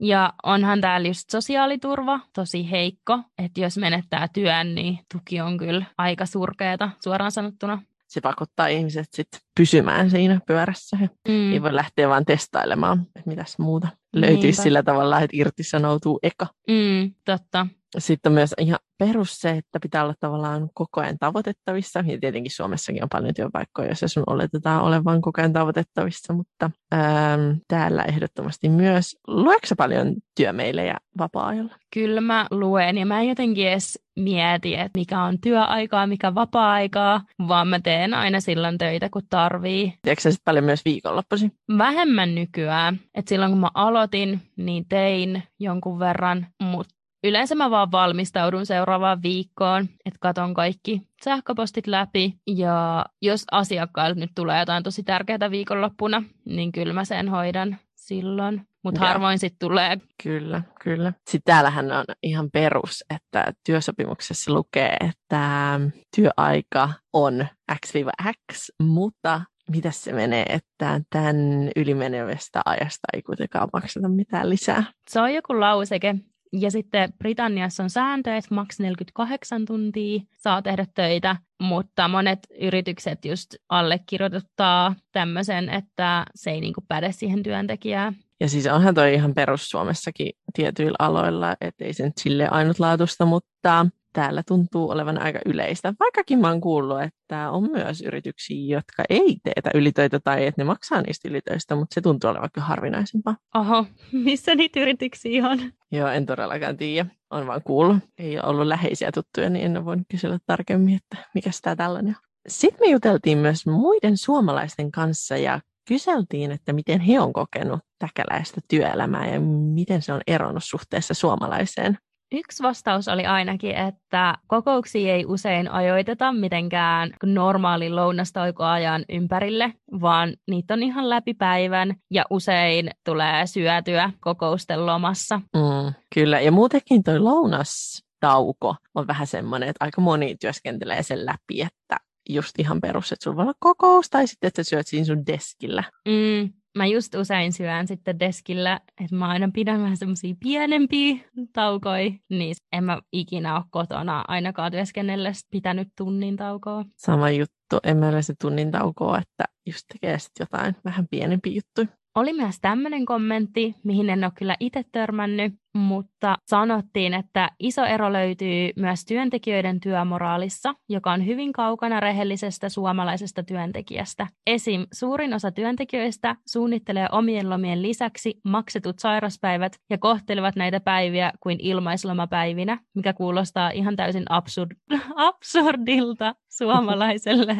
Ja 0.00 0.32
onhan 0.42 0.80
täällä 0.80 1.08
just 1.08 1.30
sosiaaliturva 1.30 2.20
tosi 2.32 2.70
heikko, 2.70 3.18
että 3.38 3.60
jos 3.60 3.78
menettää 3.78 4.28
työn, 4.32 4.74
niin 4.74 4.98
tuki 5.12 5.40
on 5.40 5.58
kyllä 5.58 5.84
aika 5.98 6.26
surkeeta 6.26 6.90
suoraan 7.04 7.32
sanottuna 7.32 7.82
se 8.08 8.20
pakottaa 8.20 8.66
ihmiset 8.66 9.08
sit 9.12 9.28
pysymään 9.54 10.10
siinä 10.10 10.40
pyörässä. 10.46 10.96
Mm. 11.28 11.52
Ei 11.52 11.62
voi 11.62 11.74
lähteä 11.74 12.08
vaan 12.08 12.24
testailemaan, 12.24 13.06
että 13.16 13.30
mitäs 13.30 13.58
muuta 13.58 13.88
löytyisi 14.12 14.42
Niinpä. 14.42 14.62
sillä 14.62 14.82
tavalla, 14.82 15.20
että 15.20 15.36
irtisanoutuu 15.36 16.18
eka. 16.22 16.46
Mm, 16.68 17.14
totta. 17.24 17.66
Sitten 17.98 18.30
on 18.30 18.34
myös 18.34 18.54
ihan 18.58 18.78
perus 18.98 19.40
se, 19.40 19.50
että 19.50 19.80
pitää 19.82 20.04
olla 20.04 20.14
tavallaan 20.20 20.70
koko 20.74 21.00
ajan 21.00 21.18
tavoitettavissa. 21.18 22.04
Ja 22.06 22.18
tietenkin 22.20 22.50
Suomessakin 22.50 23.02
on 23.02 23.08
paljon 23.08 23.34
työpaikkoja, 23.34 23.88
joissa 23.88 24.08
sun 24.08 24.22
oletetaan 24.26 24.82
olevan 24.82 25.20
koko 25.20 25.40
ajan 25.40 25.52
tavoitettavissa, 25.52 26.32
mutta 26.32 26.70
ähm, 26.94 27.56
täällä 27.68 28.02
ehdottomasti 28.02 28.68
myös. 28.68 29.16
Lueeko 29.26 29.66
paljon 29.76 30.14
työmeilejä 30.36 30.96
vapaa-ajalla? 31.18 31.74
Kyllä 31.94 32.20
mä 32.20 32.46
luen 32.50 32.98
ja 32.98 33.06
mä 33.06 33.20
en 33.20 33.28
jotenkin 33.28 33.68
edes 33.68 33.98
mieti, 34.16 34.74
että 34.74 34.98
mikä 34.98 35.22
on 35.22 35.40
työaikaa, 35.40 36.06
mikä 36.06 36.34
vapaa-aikaa, 36.34 37.22
vaan 37.48 37.68
mä 37.68 37.80
teen 37.80 38.14
aina 38.14 38.40
silloin 38.40 38.78
töitä, 38.78 39.08
kun 39.10 39.22
tarvii. 39.30 39.94
Teekö 40.02 40.20
sä 40.20 40.30
paljon 40.44 40.64
myös 40.64 40.84
viikonloppuisin? 40.84 41.52
Vähemmän 41.78 42.34
nykyään. 42.34 43.00
Et 43.14 43.28
silloin 43.28 43.52
kun 43.52 43.60
mä 43.60 43.70
aloitin, 43.74 44.40
niin 44.56 44.84
tein 44.88 45.42
jonkun 45.58 45.98
verran, 45.98 46.46
mutta 46.62 46.97
yleensä 47.24 47.54
mä 47.54 47.70
vaan 47.70 47.92
valmistaudun 47.92 48.66
seuraavaan 48.66 49.22
viikkoon, 49.22 49.82
että 49.82 50.18
katon 50.20 50.54
kaikki 50.54 51.02
sähköpostit 51.24 51.86
läpi 51.86 52.34
ja 52.46 53.06
jos 53.22 53.44
asiakkailta 53.50 54.20
nyt 54.20 54.30
tulee 54.34 54.60
jotain 54.60 54.82
tosi 54.82 55.02
tärkeää 55.02 55.50
viikonloppuna, 55.50 56.22
niin 56.44 56.72
kyllä 56.72 56.92
mä 56.92 57.04
sen 57.04 57.28
hoidan 57.28 57.76
silloin. 57.94 58.62
Mutta 58.84 59.00
harvoin 59.00 59.38
sitten 59.38 59.68
tulee. 59.68 59.98
Kyllä, 60.22 60.62
kyllä. 60.82 61.12
Sitten 61.30 61.52
täällähän 61.52 61.92
on 61.92 62.04
ihan 62.22 62.50
perus, 62.50 63.04
että 63.14 63.52
työsopimuksessa 63.66 64.52
lukee, 64.52 64.96
että 65.00 65.80
työaika 66.16 66.92
on 67.12 67.46
X-X, 67.86 68.70
mutta 68.82 69.40
mitä 69.70 69.90
se 69.90 70.12
menee, 70.12 70.44
että 70.48 71.00
tämän 71.10 71.70
ylimenevästä 71.76 72.60
ajasta 72.64 73.08
ei 73.12 73.22
kuitenkaan 73.22 73.68
makseta 73.72 74.08
mitään 74.08 74.50
lisää. 74.50 74.84
Se 75.08 75.20
on 75.20 75.34
joku 75.34 75.60
lauseke, 75.60 76.14
ja 76.52 76.70
sitten 76.70 77.12
Britanniassa 77.18 77.82
on 77.82 77.90
sääntö, 77.90 78.36
että 78.36 78.54
maks 78.54 78.80
48 78.80 79.64
tuntia 79.64 80.20
saa 80.36 80.62
tehdä 80.62 80.86
töitä, 80.94 81.36
mutta 81.60 82.08
monet 82.08 82.38
yritykset 82.60 83.24
just 83.24 83.54
allekirjoittaa 83.68 84.94
tämmöisen, 85.12 85.68
että 85.68 86.24
se 86.34 86.50
ei 86.50 86.60
niinku 86.60 86.80
päde 86.88 87.12
siihen 87.12 87.42
työntekijään. 87.42 88.16
Ja 88.40 88.48
siis 88.48 88.66
onhan 88.66 88.94
toi 88.94 89.14
ihan 89.14 89.34
perus 89.34 89.70
Suomessakin 89.70 90.32
tietyillä 90.54 90.96
aloilla, 90.98 91.56
ettei 91.60 91.92
sen 91.92 92.12
sille 92.20 92.48
ainutlaatusta, 92.48 93.24
mutta 93.24 93.86
täällä 94.18 94.42
tuntuu 94.48 94.90
olevan 94.90 95.22
aika 95.22 95.38
yleistä. 95.46 95.94
Vaikkakin 96.00 96.38
mä 96.38 96.48
oon 96.48 96.60
kuullut, 96.60 97.02
että 97.02 97.50
on 97.50 97.70
myös 97.70 98.02
yrityksiä, 98.02 98.76
jotka 98.76 99.04
ei 99.08 99.36
teetä 99.44 99.70
ylitöitä 99.74 100.20
tai 100.20 100.46
että 100.46 100.60
ne 100.60 100.64
maksaa 100.64 101.02
niistä 101.02 101.28
ylitöistä, 101.28 101.76
mutta 101.76 101.94
se 101.94 102.00
tuntuu 102.00 102.30
olevan 102.30 102.48
kyllä 102.52 102.66
harvinaisempaa. 102.66 103.36
Oho, 103.54 103.86
missä 104.12 104.54
niitä 104.54 104.80
yrityksiä 104.80 105.48
on? 105.48 105.58
Joo, 105.92 106.08
en 106.08 106.26
todellakaan 106.26 106.76
tiedä. 106.76 107.10
On 107.30 107.46
vaan 107.46 107.62
kuullut. 107.62 107.96
Ei 108.18 108.38
ole 108.38 108.46
ollut 108.46 108.66
läheisiä 108.66 109.12
tuttuja, 109.12 109.50
niin 109.50 109.64
en 109.64 109.76
ole 109.76 109.84
voinut 109.84 110.06
kysellä 110.10 110.38
tarkemmin, 110.46 110.96
että 110.96 111.28
mikä 111.34 111.50
tämä 111.62 111.76
tällainen 111.76 112.16
on. 112.16 112.28
Sitten 112.48 112.88
me 112.88 112.92
juteltiin 112.92 113.38
myös 113.38 113.66
muiden 113.66 114.16
suomalaisten 114.16 114.90
kanssa 114.90 115.36
ja 115.36 115.60
kyseltiin, 115.88 116.50
että 116.50 116.72
miten 116.72 117.00
he 117.00 117.20
on 117.20 117.32
kokenut 117.32 117.80
täkäläistä 117.98 118.60
työelämää 118.68 119.32
ja 119.32 119.40
miten 119.74 120.02
se 120.02 120.12
on 120.12 120.20
eronnut 120.26 120.64
suhteessa 120.64 121.14
suomalaiseen. 121.14 121.98
Yksi 122.32 122.62
vastaus 122.62 123.08
oli 123.08 123.26
ainakin, 123.26 123.76
että 123.76 124.34
kokouksia 124.46 125.14
ei 125.14 125.24
usein 125.26 125.70
ajoiteta 125.70 126.32
mitenkään 126.32 127.10
normaalin 127.24 127.96
lounastaukoajan 127.96 129.04
ympärille, 129.08 129.72
vaan 130.00 130.34
niitä 130.50 130.74
on 130.74 130.82
ihan 130.82 131.10
läpi 131.10 131.34
päivän 131.34 131.94
ja 132.10 132.24
usein 132.30 132.90
tulee 133.04 133.46
syötyä 133.46 134.10
kokousten 134.20 134.86
lomassa. 134.86 135.36
Mm, 135.36 135.94
kyllä, 136.14 136.40
ja 136.40 136.52
muutenkin 136.52 137.02
toi 137.02 137.18
lounastauko 137.18 138.76
on 138.94 139.06
vähän 139.06 139.26
semmoinen, 139.26 139.68
että 139.68 139.84
aika 139.84 140.00
moni 140.00 140.36
työskentelee 140.40 141.02
sen 141.02 141.26
läpi, 141.26 141.62
että 141.62 141.96
just 142.28 142.58
ihan 142.58 142.80
perus, 142.80 143.12
että 143.12 143.24
sulla 143.24 143.36
voi 143.36 143.42
olla 143.42 143.54
kokous 143.60 144.10
tai 144.10 144.26
sitten, 144.26 144.48
että 144.48 144.62
sä 144.62 144.68
syöt 144.70 144.86
siinä 144.86 145.04
sun 145.04 145.26
deskillä. 145.26 145.84
Mm, 146.08 146.52
mä 146.78 146.86
just 146.86 147.14
usein 147.14 147.52
syön 147.52 147.86
sitten 147.88 148.20
deskillä, 148.20 148.80
että 149.04 149.16
mä 149.16 149.28
aina 149.28 149.50
pidän 149.54 149.82
vähän 149.82 149.96
semmoisia 149.96 150.34
pienempiä 150.40 151.16
taukoja, 151.52 152.10
niin 152.30 152.56
en 152.72 152.84
mä 152.84 153.00
ikinä 153.12 153.56
ole 153.56 153.64
kotona 153.70 154.24
ainakaan 154.28 154.72
työskennellessä 154.72 155.46
pitänyt 155.50 155.88
tunnin 155.96 156.36
taukoa. 156.36 156.84
Sama 156.96 157.30
juttu, 157.30 157.76
en 157.82 157.96
mä 157.96 158.22
se 158.22 158.34
tunnin 158.40 158.70
taukoa, 158.70 159.18
että 159.18 159.44
just 159.66 159.84
tekee 159.92 160.18
sitten 160.18 160.44
jotain 160.44 160.76
vähän 160.84 161.08
pienempiä 161.10 161.52
juttuja. 161.52 161.98
Oli 162.18 162.32
myös 162.32 162.60
tämmöinen 162.60 163.04
kommentti, 163.04 163.74
mihin 163.84 164.10
en 164.10 164.24
ole 164.24 164.32
kyllä 164.34 164.56
itse 164.60 164.84
törmännyt, 164.92 165.52
mutta 165.74 166.36
sanottiin, 166.46 167.14
että 167.14 167.50
iso 167.58 167.84
ero 167.84 168.12
löytyy 168.12 168.70
myös 168.76 169.04
työntekijöiden 169.04 169.80
työmoraalissa, 169.80 170.74
joka 170.88 171.12
on 171.12 171.26
hyvin 171.26 171.52
kaukana 171.52 172.00
rehellisestä 172.00 172.68
suomalaisesta 172.68 173.42
työntekijästä. 173.42 174.26
Esim. 174.46 174.86
suurin 174.92 175.34
osa 175.34 175.50
työntekijöistä 175.50 176.36
suunnittelee 176.46 177.06
omien 177.12 177.50
lomien 177.50 177.82
lisäksi 177.82 178.40
maksetut 178.44 178.98
sairaspäivät 178.98 179.72
ja 179.90 179.98
kohtelevat 179.98 180.56
näitä 180.56 180.80
päiviä 180.80 181.32
kuin 181.40 181.60
ilmaislomapäivinä, 181.60 182.78
mikä 182.94 183.12
kuulostaa 183.12 183.70
ihan 183.70 183.96
täysin 183.96 184.24
absurd, 184.28 184.76
absurdilta 185.16 186.34
suomalaiselle. 186.58 187.56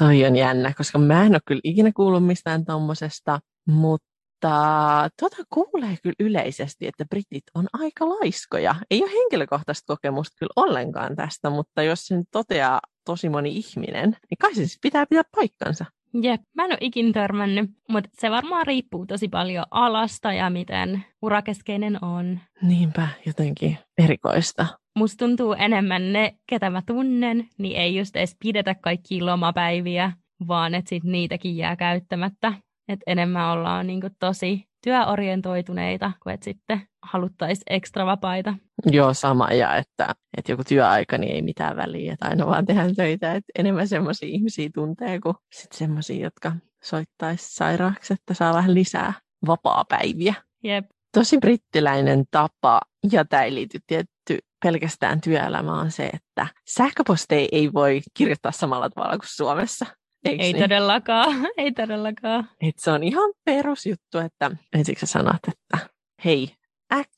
Toi 0.00 0.24
on 0.24 0.36
jännä, 0.36 0.72
koska 0.76 0.98
mä 0.98 1.24
en 1.24 1.32
ole 1.32 1.40
kyllä 1.44 1.60
ikinä 1.64 1.92
kuullut 1.96 2.26
mistään 2.26 2.64
tommosesta. 2.64 3.40
Mutta 3.66 5.10
tota 5.20 5.36
kuulee 5.50 5.96
kyllä 6.02 6.14
yleisesti, 6.20 6.86
että 6.86 7.04
britit 7.04 7.44
on 7.54 7.66
aika 7.72 8.08
laiskoja. 8.08 8.74
Ei 8.90 9.02
ole 9.02 9.10
henkilökohtaista 9.12 9.86
kokemusta 9.86 10.36
kyllä 10.38 10.52
ollenkaan 10.56 11.16
tästä, 11.16 11.50
mutta 11.50 11.82
jos 11.82 12.06
sen 12.06 12.24
toteaa 12.30 12.80
tosi 13.04 13.28
moni 13.28 13.56
ihminen, 13.56 14.10
niin 14.10 14.38
kai 14.40 14.50
se 14.50 14.56
siis 14.56 14.78
pitää 14.82 15.06
pitää 15.06 15.22
paikkansa. 15.36 15.84
Jep, 16.22 16.40
mä 16.54 16.64
en 16.64 16.70
ole 16.70 16.78
ikin 16.80 17.12
törmännyt, 17.12 17.70
mutta 17.88 18.10
se 18.18 18.30
varmaan 18.30 18.66
riippuu 18.66 19.06
tosi 19.06 19.28
paljon 19.28 19.64
alasta 19.70 20.32
ja 20.32 20.50
miten 20.50 21.04
urakeskeinen 21.22 22.04
on. 22.04 22.40
Niinpä, 22.62 23.08
jotenkin 23.26 23.78
erikoista. 23.98 24.66
Musta 24.98 25.24
tuntuu 25.24 25.52
enemmän 25.52 26.12
ne, 26.12 26.34
ketä 26.48 26.70
mä 26.70 26.82
tunnen, 26.86 27.48
niin 27.58 27.76
ei 27.76 27.96
just 27.96 28.16
edes 28.16 28.36
pidetä 28.42 28.74
kaikki 28.74 29.22
lomapäiviä, 29.22 30.12
vaan 30.48 30.74
että 30.74 30.88
sit 30.88 31.04
niitäkin 31.04 31.56
jää 31.56 31.76
käyttämättä 31.76 32.52
että 32.88 33.04
enemmän 33.06 33.50
ollaan 33.50 33.86
niin 33.86 34.00
kuin 34.00 34.16
tosi 34.18 34.64
työorientoituneita, 34.84 36.12
kuin 36.22 36.34
että 36.34 36.44
sitten 36.44 36.82
haluttaisiin 37.02 37.62
ekstra 37.70 38.06
vapaita. 38.06 38.54
Joo, 38.86 39.14
sama. 39.14 39.48
Ja 39.52 39.76
että, 39.76 40.14
että 40.36 40.52
joku 40.52 40.64
työaika, 40.64 41.18
niin 41.18 41.34
ei 41.34 41.42
mitään 41.42 41.76
väliä, 41.76 42.12
että 42.12 42.28
aina 42.28 42.46
vaan 42.46 42.66
tehdään 42.66 42.94
töitä. 42.94 43.32
Että 43.32 43.52
enemmän 43.58 43.88
semmoisia 43.88 44.28
ihmisiä 44.28 44.70
tuntee 44.74 45.20
kuin 45.20 45.34
sitten 45.52 45.78
semmoisia, 45.78 46.24
jotka 46.24 46.52
soittaisi 46.82 47.54
sairaaksi, 47.54 48.14
että 48.14 48.34
saa 48.34 48.54
vähän 48.54 48.74
lisää 48.74 49.12
vapaa-päiviä. 49.46 50.34
Jep. 50.64 50.84
Tosi 51.14 51.38
brittiläinen 51.38 52.24
tapa, 52.30 52.80
ja 53.12 53.24
tämä 53.24 53.42
ei 53.42 53.54
liity 53.54 53.78
tietty 53.86 54.38
pelkästään 54.64 55.20
työelämään, 55.20 55.78
on 55.78 55.90
se, 55.90 56.06
että 56.06 56.46
sähköposteja 56.68 57.48
ei 57.52 57.72
voi 57.72 58.00
kirjoittaa 58.14 58.52
samalla 58.52 58.90
tavalla 58.90 59.18
kuin 59.18 59.28
Suomessa. 59.28 59.86
Eiks 60.24 60.44
ei 60.44 60.52
niin? 60.52 60.62
todellakaan, 60.62 61.48
ei 61.56 61.72
todellakaan. 61.72 62.48
Et 62.60 62.78
se 62.78 62.90
on 62.90 63.02
ihan 63.02 63.32
perusjuttu, 63.44 64.18
että 64.18 64.50
ensiksi 64.72 65.06
sä 65.06 65.12
sanot, 65.12 65.40
että 65.48 65.90
hei 66.24 66.48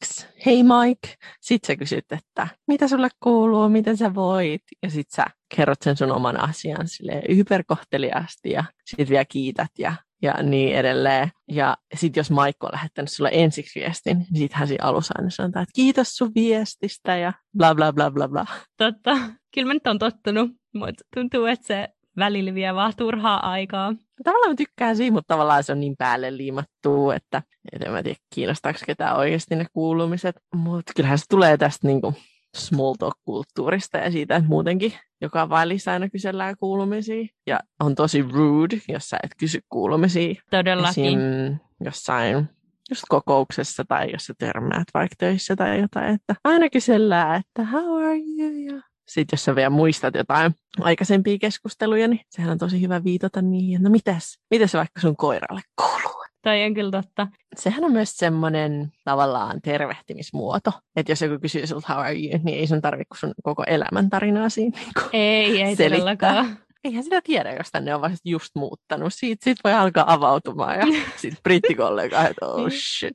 X, 0.04 0.26
hei 0.46 0.62
Mike. 0.62 1.14
Sitten 1.40 1.66
sä 1.66 1.76
kysyt, 1.76 2.12
että 2.12 2.48
mitä 2.66 2.88
sulle 2.88 3.08
kuuluu, 3.20 3.68
miten 3.68 3.96
sä 3.96 4.14
voit. 4.14 4.62
Ja 4.82 4.90
sitten 4.90 5.16
sä 5.16 5.24
kerrot 5.56 5.82
sen 5.82 5.96
sun 5.96 6.12
oman 6.12 6.40
asian 6.40 6.88
sille 6.88 7.22
hyperkohteliaasti 7.36 8.50
ja 8.50 8.64
sitten 8.84 9.08
vielä 9.08 9.24
kiität 9.24 9.70
ja, 9.78 9.92
ja 10.22 10.34
niin 10.42 10.76
edelleen. 10.76 11.30
Ja 11.52 11.76
sitten 11.94 12.20
jos 12.20 12.30
Mike 12.30 12.58
on 12.62 12.68
lähettänyt 12.72 13.10
sulle 13.10 13.30
ensiksi 13.32 13.80
viestin, 13.80 14.16
niin 14.16 14.38
sitten 14.38 14.58
hän 14.58 14.68
siinä 14.68 14.84
alussa 14.84 15.14
aina 15.18 15.30
sanotaan, 15.30 15.62
että 15.62 15.72
kiitos 15.74 16.16
sun 16.16 16.32
viestistä 16.34 17.16
ja 17.16 17.32
bla 17.56 17.74
bla 17.74 17.92
bla 17.92 18.10
bla 18.10 18.28
bla. 18.28 18.46
Totta. 18.76 19.16
Kyllä 19.54 19.66
mä 19.66 19.74
nyt 19.74 19.86
on 19.86 19.98
tottunut, 19.98 20.50
mutta 20.74 21.04
tuntuu, 21.14 21.46
että 21.46 21.66
se 21.66 21.88
välillä 22.16 22.54
vie 22.54 22.74
vaan 22.74 22.92
turhaa 22.96 23.50
aikaa. 23.50 23.94
Tavallaan 24.24 24.50
mä 24.50 24.56
tykkään 24.56 24.96
siinä, 24.96 25.14
mutta 25.14 25.34
tavallaan 25.34 25.64
se 25.64 25.72
on 25.72 25.80
niin 25.80 25.96
päälle 25.98 26.36
liimattu, 26.36 27.10
että 27.10 27.42
en 27.72 27.92
mä 27.92 28.02
tiedä 28.02 28.18
kiinnostaako 28.34 28.78
ketään 28.86 29.16
oikeasti 29.16 29.56
ne 29.56 29.66
kuulumiset. 29.72 30.36
Mutta 30.54 30.92
kyllähän 30.96 31.18
se 31.18 31.24
tulee 31.28 31.56
tästä 31.56 31.86
niinku 31.86 32.14
small 32.56 32.94
talk-kulttuurista 32.98 33.98
ja 33.98 34.10
siitä, 34.10 34.36
että 34.36 34.48
muutenkin 34.48 34.92
joka 35.20 35.50
välissä 35.50 35.92
aina 35.92 36.08
kysellään 36.08 36.56
kuulumisia. 36.60 37.26
Ja 37.46 37.60
on 37.80 37.94
tosi 37.94 38.22
rude, 38.22 38.76
jos 38.88 39.10
sä 39.10 39.18
et 39.22 39.30
kysy 39.38 39.60
kuulumisia. 39.68 40.34
Todellakin. 40.50 41.20
Esim. 41.20 41.58
jossain 41.84 42.48
just 42.90 43.02
kokouksessa 43.08 43.84
tai 43.88 44.12
jos 44.12 44.26
sä 44.26 44.34
törmäät 44.38 44.84
vaikka 44.94 45.14
töissä 45.18 45.56
tai 45.56 45.80
jotain, 45.80 46.14
että 46.14 46.34
aina 46.44 46.70
kysellään, 46.70 47.40
että 47.40 47.64
how 47.64 48.02
are 48.02 48.18
you? 48.18 48.76
Ja 48.76 48.82
sitten 49.08 49.36
jos 49.36 49.44
sä 49.44 49.54
vielä 49.54 49.70
muistat 49.70 50.14
jotain 50.14 50.54
aikaisempia 50.80 51.38
keskusteluja, 51.40 52.08
niin 52.08 52.20
sehän 52.30 52.50
on 52.50 52.58
tosi 52.58 52.80
hyvä 52.80 53.04
viitata 53.04 53.42
niihin. 53.42 53.82
No 53.82 53.90
mitäs, 53.90 54.38
mitäs 54.50 54.74
vaikka 54.74 55.00
sun 55.00 55.16
koiralle 55.16 55.60
kuuluu? 55.76 56.24
Toi 56.42 56.64
on 56.64 56.74
kyllä 56.74 56.90
totta. 56.90 57.26
Sehän 57.56 57.84
on 57.84 57.92
myös 57.92 58.16
semmoinen 58.16 58.92
tavallaan 59.04 59.60
tervehtimismuoto, 59.62 60.72
että 60.96 61.12
jos 61.12 61.22
joku 61.22 61.38
kysyy 61.38 61.66
sulta 61.66 61.94
how 61.94 62.02
are 62.02 62.14
you, 62.14 62.40
niin 62.42 62.58
ei 62.58 62.66
sun 62.66 62.82
tarvitse 62.82 63.18
sun 63.18 63.34
koko 63.42 63.64
elämäntarinaa 63.66 64.48
siinä 64.48 64.78
niin 64.80 64.92
Ei, 65.12 65.62
ei 65.62 65.76
selittää. 65.76 65.88
todellakaan. 65.88 66.58
Eihän 66.84 67.04
sitä 67.04 67.20
tiedä, 67.24 67.52
jos 67.52 67.68
tänne 67.72 67.94
on 67.94 68.00
vasta 68.00 68.18
just 68.24 68.50
muuttanut. 68.54 69.14
Siitä, 69.14 69.44
siitä 69.44 69.60
voi 69.64 69.72
alkaa 69.72 70.12
avautumaan 70.12 70.78
ja 70.78 70.86
sitten 71.16 71.42
brittikollega, 71.42 72.28
että 72.28 72.46
oh 72.46 72.70
shit. 72.70 73.14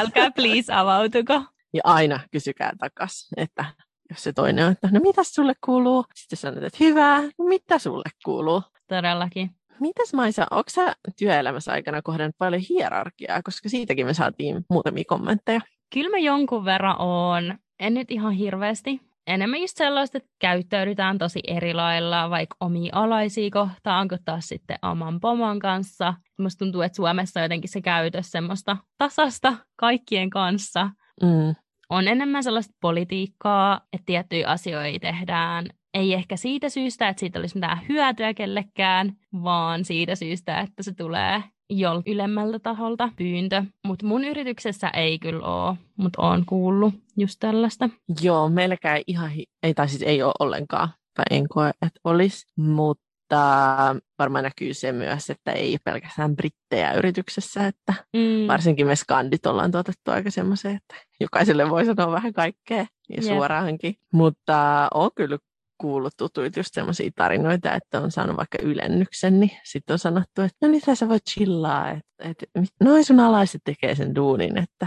Älkää 0.00 0.30
please 0.30 0.72
avautuko. 0.72 1.42
Ja 1.74 1.80
aina 1.84 2.20
kysykää 2.32 2.72
takas, 2.78 3.28
että 3.36 3.64
jos 4.10 4.22
se 4.22 4.32
toinen 4.32 4.66
on, 4.66 4.72
että 4.72 4.88
no 4.92 5.00
mitä 5.00 5.24
sulle 5.24 5.52
kuuluu? 5.64 6.04
Sitten 6.14 6.36
sanot, 6.36 6.64
että 6.64 6.84
hyvää, 6.84 7.22
no 7.22 7.44
mitä 7.44 7.78
sulle 7.78 8.10
kuuluu? 8.24 8.62
Todellakin. 8.88 9.50
Mitäs 9.80 10.14
Maisa, 10.14 10.46
onko 10.50 10.70
sä 10.70 10.96
työelämässä 11.18 11.72
aikana 11.72 12.02
kohdannut 12.02 12.34
paljon 12.38 12.62
hierarkiaa, 12.68 13.42
koska 13.42 13.68
siitäkin 13.68 14.06
me 14.06 14.14
saatiin 14.14 14.64
muutamia 14.70 15.04
kommentteja? 15.06 15.60
Kyllä 15.94 16.10
mä 16.10 16.18
jonkun 16.18 16.64
verran 16.64 17.00
oon. 17.00 17.58
En 17.80 17.94
nyt 17.94 18.10
ihan 18.10 18.32
hirveästi. 18.32 19.00
Enemmän 19.26 19.60
just 19.60 19.76
sellaista, 19.76 20.18
että 20.18 20.30
käyttäydytään 20.38 21.18
tosi 21.18 21.40
eri 21.46 21.74
lailla, 21.74 22.30
vaikka 22.30 22.56
omia 22.60 22.92
alaisia 22.94 23.50
kohtaan, 23.50 24.08
kuin 24.08 24.20
taas 24.24 24.48
sitten 24.48 24.78
oman 24.82 25.20
pomon 25.20 25.58
kanssa. 25.58 26.14
Musta 26.38 26.58
tuntuu, 26.58 26.80
että 26.80 26.96
Suomessa 26.96 27.40
on 27.40 27.44
jotenkin 27.44 27.70
se 27.70 27.80
käytös 27.80 28.30
semmoista 28.30 28.76
tasasta 28.98 29.56
kaikkien 29.76 30.30
kanssa. 30.30 30.90
Mm 31.22 31.54
on 31.90 32.08
enemmän 32.08 32.42
sellaista 32.42 32.74
politiikkaa, 32.80 33.80
että 33.92 34.06
tiettyjä 34.06 34.48
asioita 34.48 34.98
tehdään 35.00 35.66
ei 35.94 36.14
ehkä 36.14 36.36
siitä 36.36 36.68
syystä, 36.68 37.08
että 37.08 37.20
siitä 37.20 37.38
olisi 37.38 37.56
mitään 37.56 37.78
hyötyä 37.88 38.34
kellekään, 38.34 39.12
vaan 39.42 39.84
siitä 39.84 40.14
syystä, 40.14 40.60
että 40.60 40.82
se 40.82 40.94
tulee 40.94 41.42
jo 41.70 42.02
ylemmältä 42.06 42.58
taholta 42.58 43.08
pyyntö. 43.16 43.64
Mutta 43.86 44.06
mun 44.06 44.24
yrityksessä 44.24 44.88
ei 44.88 45.18
kyllä 45.18 45.46
ole, 45.46 45.76
mutta 45.96 46.22
oon 46.22 46.46
kuullut 46.46 46.94
just 47.16 47.36
tällaista. 47.40 47.90
Joo, 48.22 48.48
meilläkään 48.48 49.00
ihan, 49.06 49.30
ei 49.62 49.74
tai 49.74 49.88
siis 49.88 50.02
ei 50.02 50.22
ole 50.22 50.32
ollenkaan, 50.38 50.88
tai 51.14 51.24
en 51.30 51.48
koe, 51.48 51.68
että 51.68 52.00
olisi, 52.04 52.46
mutta 52.56 53.09
mutta 53.30 53.96
varmaan 54.18 54.44
näkyy 54.44 54.74
se 54.74 54.92
myös, 54.92 55.30
että 55.30 55.52
ei 55.52 55.78
pelkästään 55.84 56.36
brittejä 56.36 56.92
yrityksessä, 56.92 57.66
että 57.66 57.94
mm. 58.16 58.46
varsinkin 58.48 58.86
me 58.86 58.96
skandit 58.96 59.46
ollaan 59.46 59.70
tuotettu 59.70 60.10
aika 60.10 60.30
semmoiseen, 60.30 60.76
että 60.76 60.94
jokaiselle 61.20 61.70
voi 61.70 61.84
sanoa 61.84 62.12
vähän 62.12 62.32
kaikkea 62.32 62.86
ja 63.08 63.22
yep. 63.22 63.24
suoraankin. 63.24 63.94
Mutta 64.12 64.88
on 64.94 65.10
kyllä 65.14 65.38
kuullut 65.80 66.12
tutuit 66.16 66.56
just 66.56 66.74
semmoisia 66.74 67.10
tarinoita, 67.16 67.74
että 67.74 68.00
on 68.00 68.10
saanut 68.10 68.36
vaikka 68.36 68.58
ylennyksen, 68.62 69.40
niin 69.40 69.50
sitten 69.64 69.94
on 69.94 69.98
sanottu, 69.98 70.42
että 70.42 70.56
no 70.62 70.68
niin 70.68 70.96
sä 70.96 71.08
voit 71.08 71.24
chillaa, 71.30 71.90
että, 71.90 72.24
että 72.54 72.62
noin 72.84 73.04
sun 73.04 73.20
alaiset 73.20 73.60
tekee 73.64 73.94
sen 73.94 74.14
duunin, 74.14 74.58
että 74.58 74.86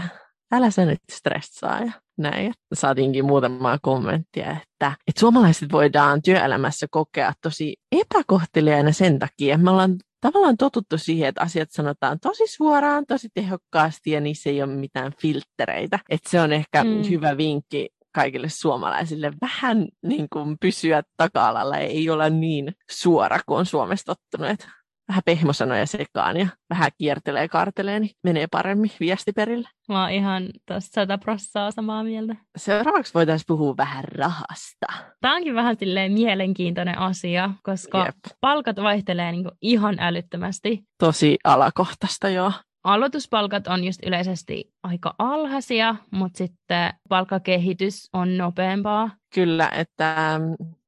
älä 0.52 0.70
sä 0.70 0.84
nyt 0.84 1.00
stressaa 1.12 1.80
ja 1.80 1.92
näin. 2.18 2.52
Saatiinkin 2.74 3.24
muutamaa 3.24 3.78
kommenttia, 3.82 4.50
että, 4.50 4.92
että 5.06 5.20
suomalaiset 5.20 5.72
voidaan 5.72 6.22
työelämässä 6.22 6.86
kokea 6.90 7.32
tosi 7.42 7.76
epäkohteliaina 7.92 8.92
sen 8.92 9.18
takia. 9.18 9.58
Me 9.58 9.70
ollaan 9.70 9.96
tavallaan 10.20 10.56
totuttu 10.56 10.98
siihen, 10.98 11.28
että 11.28 11.42
asiat 11.42 11.70
sanotaan 11.70 12.20
tosi 12.20 12.46
suoraan, 12.46 13.06
tosi 13.08 13.28
tehokkaasti 13.34 14.10
ja 14.10 14.20
niissä 14.20 14.50
ei 14.50 14.62
ole 14.62 14.74
mitään 14.74 15.12
filttereitä. 15.20 15.98
Että 16.08 16.30
se 16.30 16.40
on 16.40 16.52
ehkä 16.52 16.84
mm. 16.84 16.90
hyvä 17.10 17.36
vinkki 17.36 17.88
kaikille 18.14 18.48
suomalaisille 18.48 19.32
vähän 19.40 19.88
niin 20.02 20.26
kuin 20.32 20.56
pysyä 20.60 21.02
taka-alalla 21.16 21.78
ei 21.78 22.10
olla 22.10 22.30
niin 22.30 22.74
suora 22.90 23.40
kuin 23.46 23.58
on 23.58 23.66
Suomessa 23.66 24.14
tottunut 24.14 24.68
vähän 25.08 25.22
pehmosanoja 25.24 25.86
sekaan 25.86 26.36
ja 26.36 26.46
vähän 26.70 26.90
kiertelee 26.98 27.48
kartelee, 27.48 28.00
niin 28.00 28.10
menee 28.24 28.46
paremmin 28.50 28.90
viesti 29.00 29.32
perille. 29.32 29.68
Mä 29.88 30.02
oon 30.02 30.10
ihan 30.10 30.48
tuosta 30.66 30.94
sata 30.94 31.18
prossaa 31.18 31.70
samaa 31.70 32.04
mieltä. 32.04 32.36
Seuraavaksi 32.56 33.14
voitaisiin 33.14 33.46
puhua 33.48 33.76
vähän 33.76 34.04
rahasta. 34.04 34.86
Tämä 35.20 35.34
onkin 35.34 35.54
vähän 35.54 35.76
silleen 35.78 36.12
mielenkiintoinen 36.12 36.98
asia, 36.98 37.50
koska 37.62 38.04
Jep. 38.04 38.16
palkat 38.40 38.76
vaihtelee 38.76 39.32
niinku 39.32 39.50
ihan 39.62 39.96
älyttömästi. 39.98 40.84
Tosi 40.98 41.38
alakohtaista, 41.44 42.28
joo. 42.28 42.52
Aloituspalkat 42.84 43.66
on 43.66 43.84
just 43.84 44.00
yleisesti 44.06 44.72
aika 44.82 45.14
alhaisia, 45.18 45.96
mutta 46.10 46.38
sitten 46.38 46.92
palkkakehitys 47.08 48.08
on 48.12 48.36
nopeampaa. 48.36 49.10
Kyllä, 49.34 49.68
että 49.68 50.40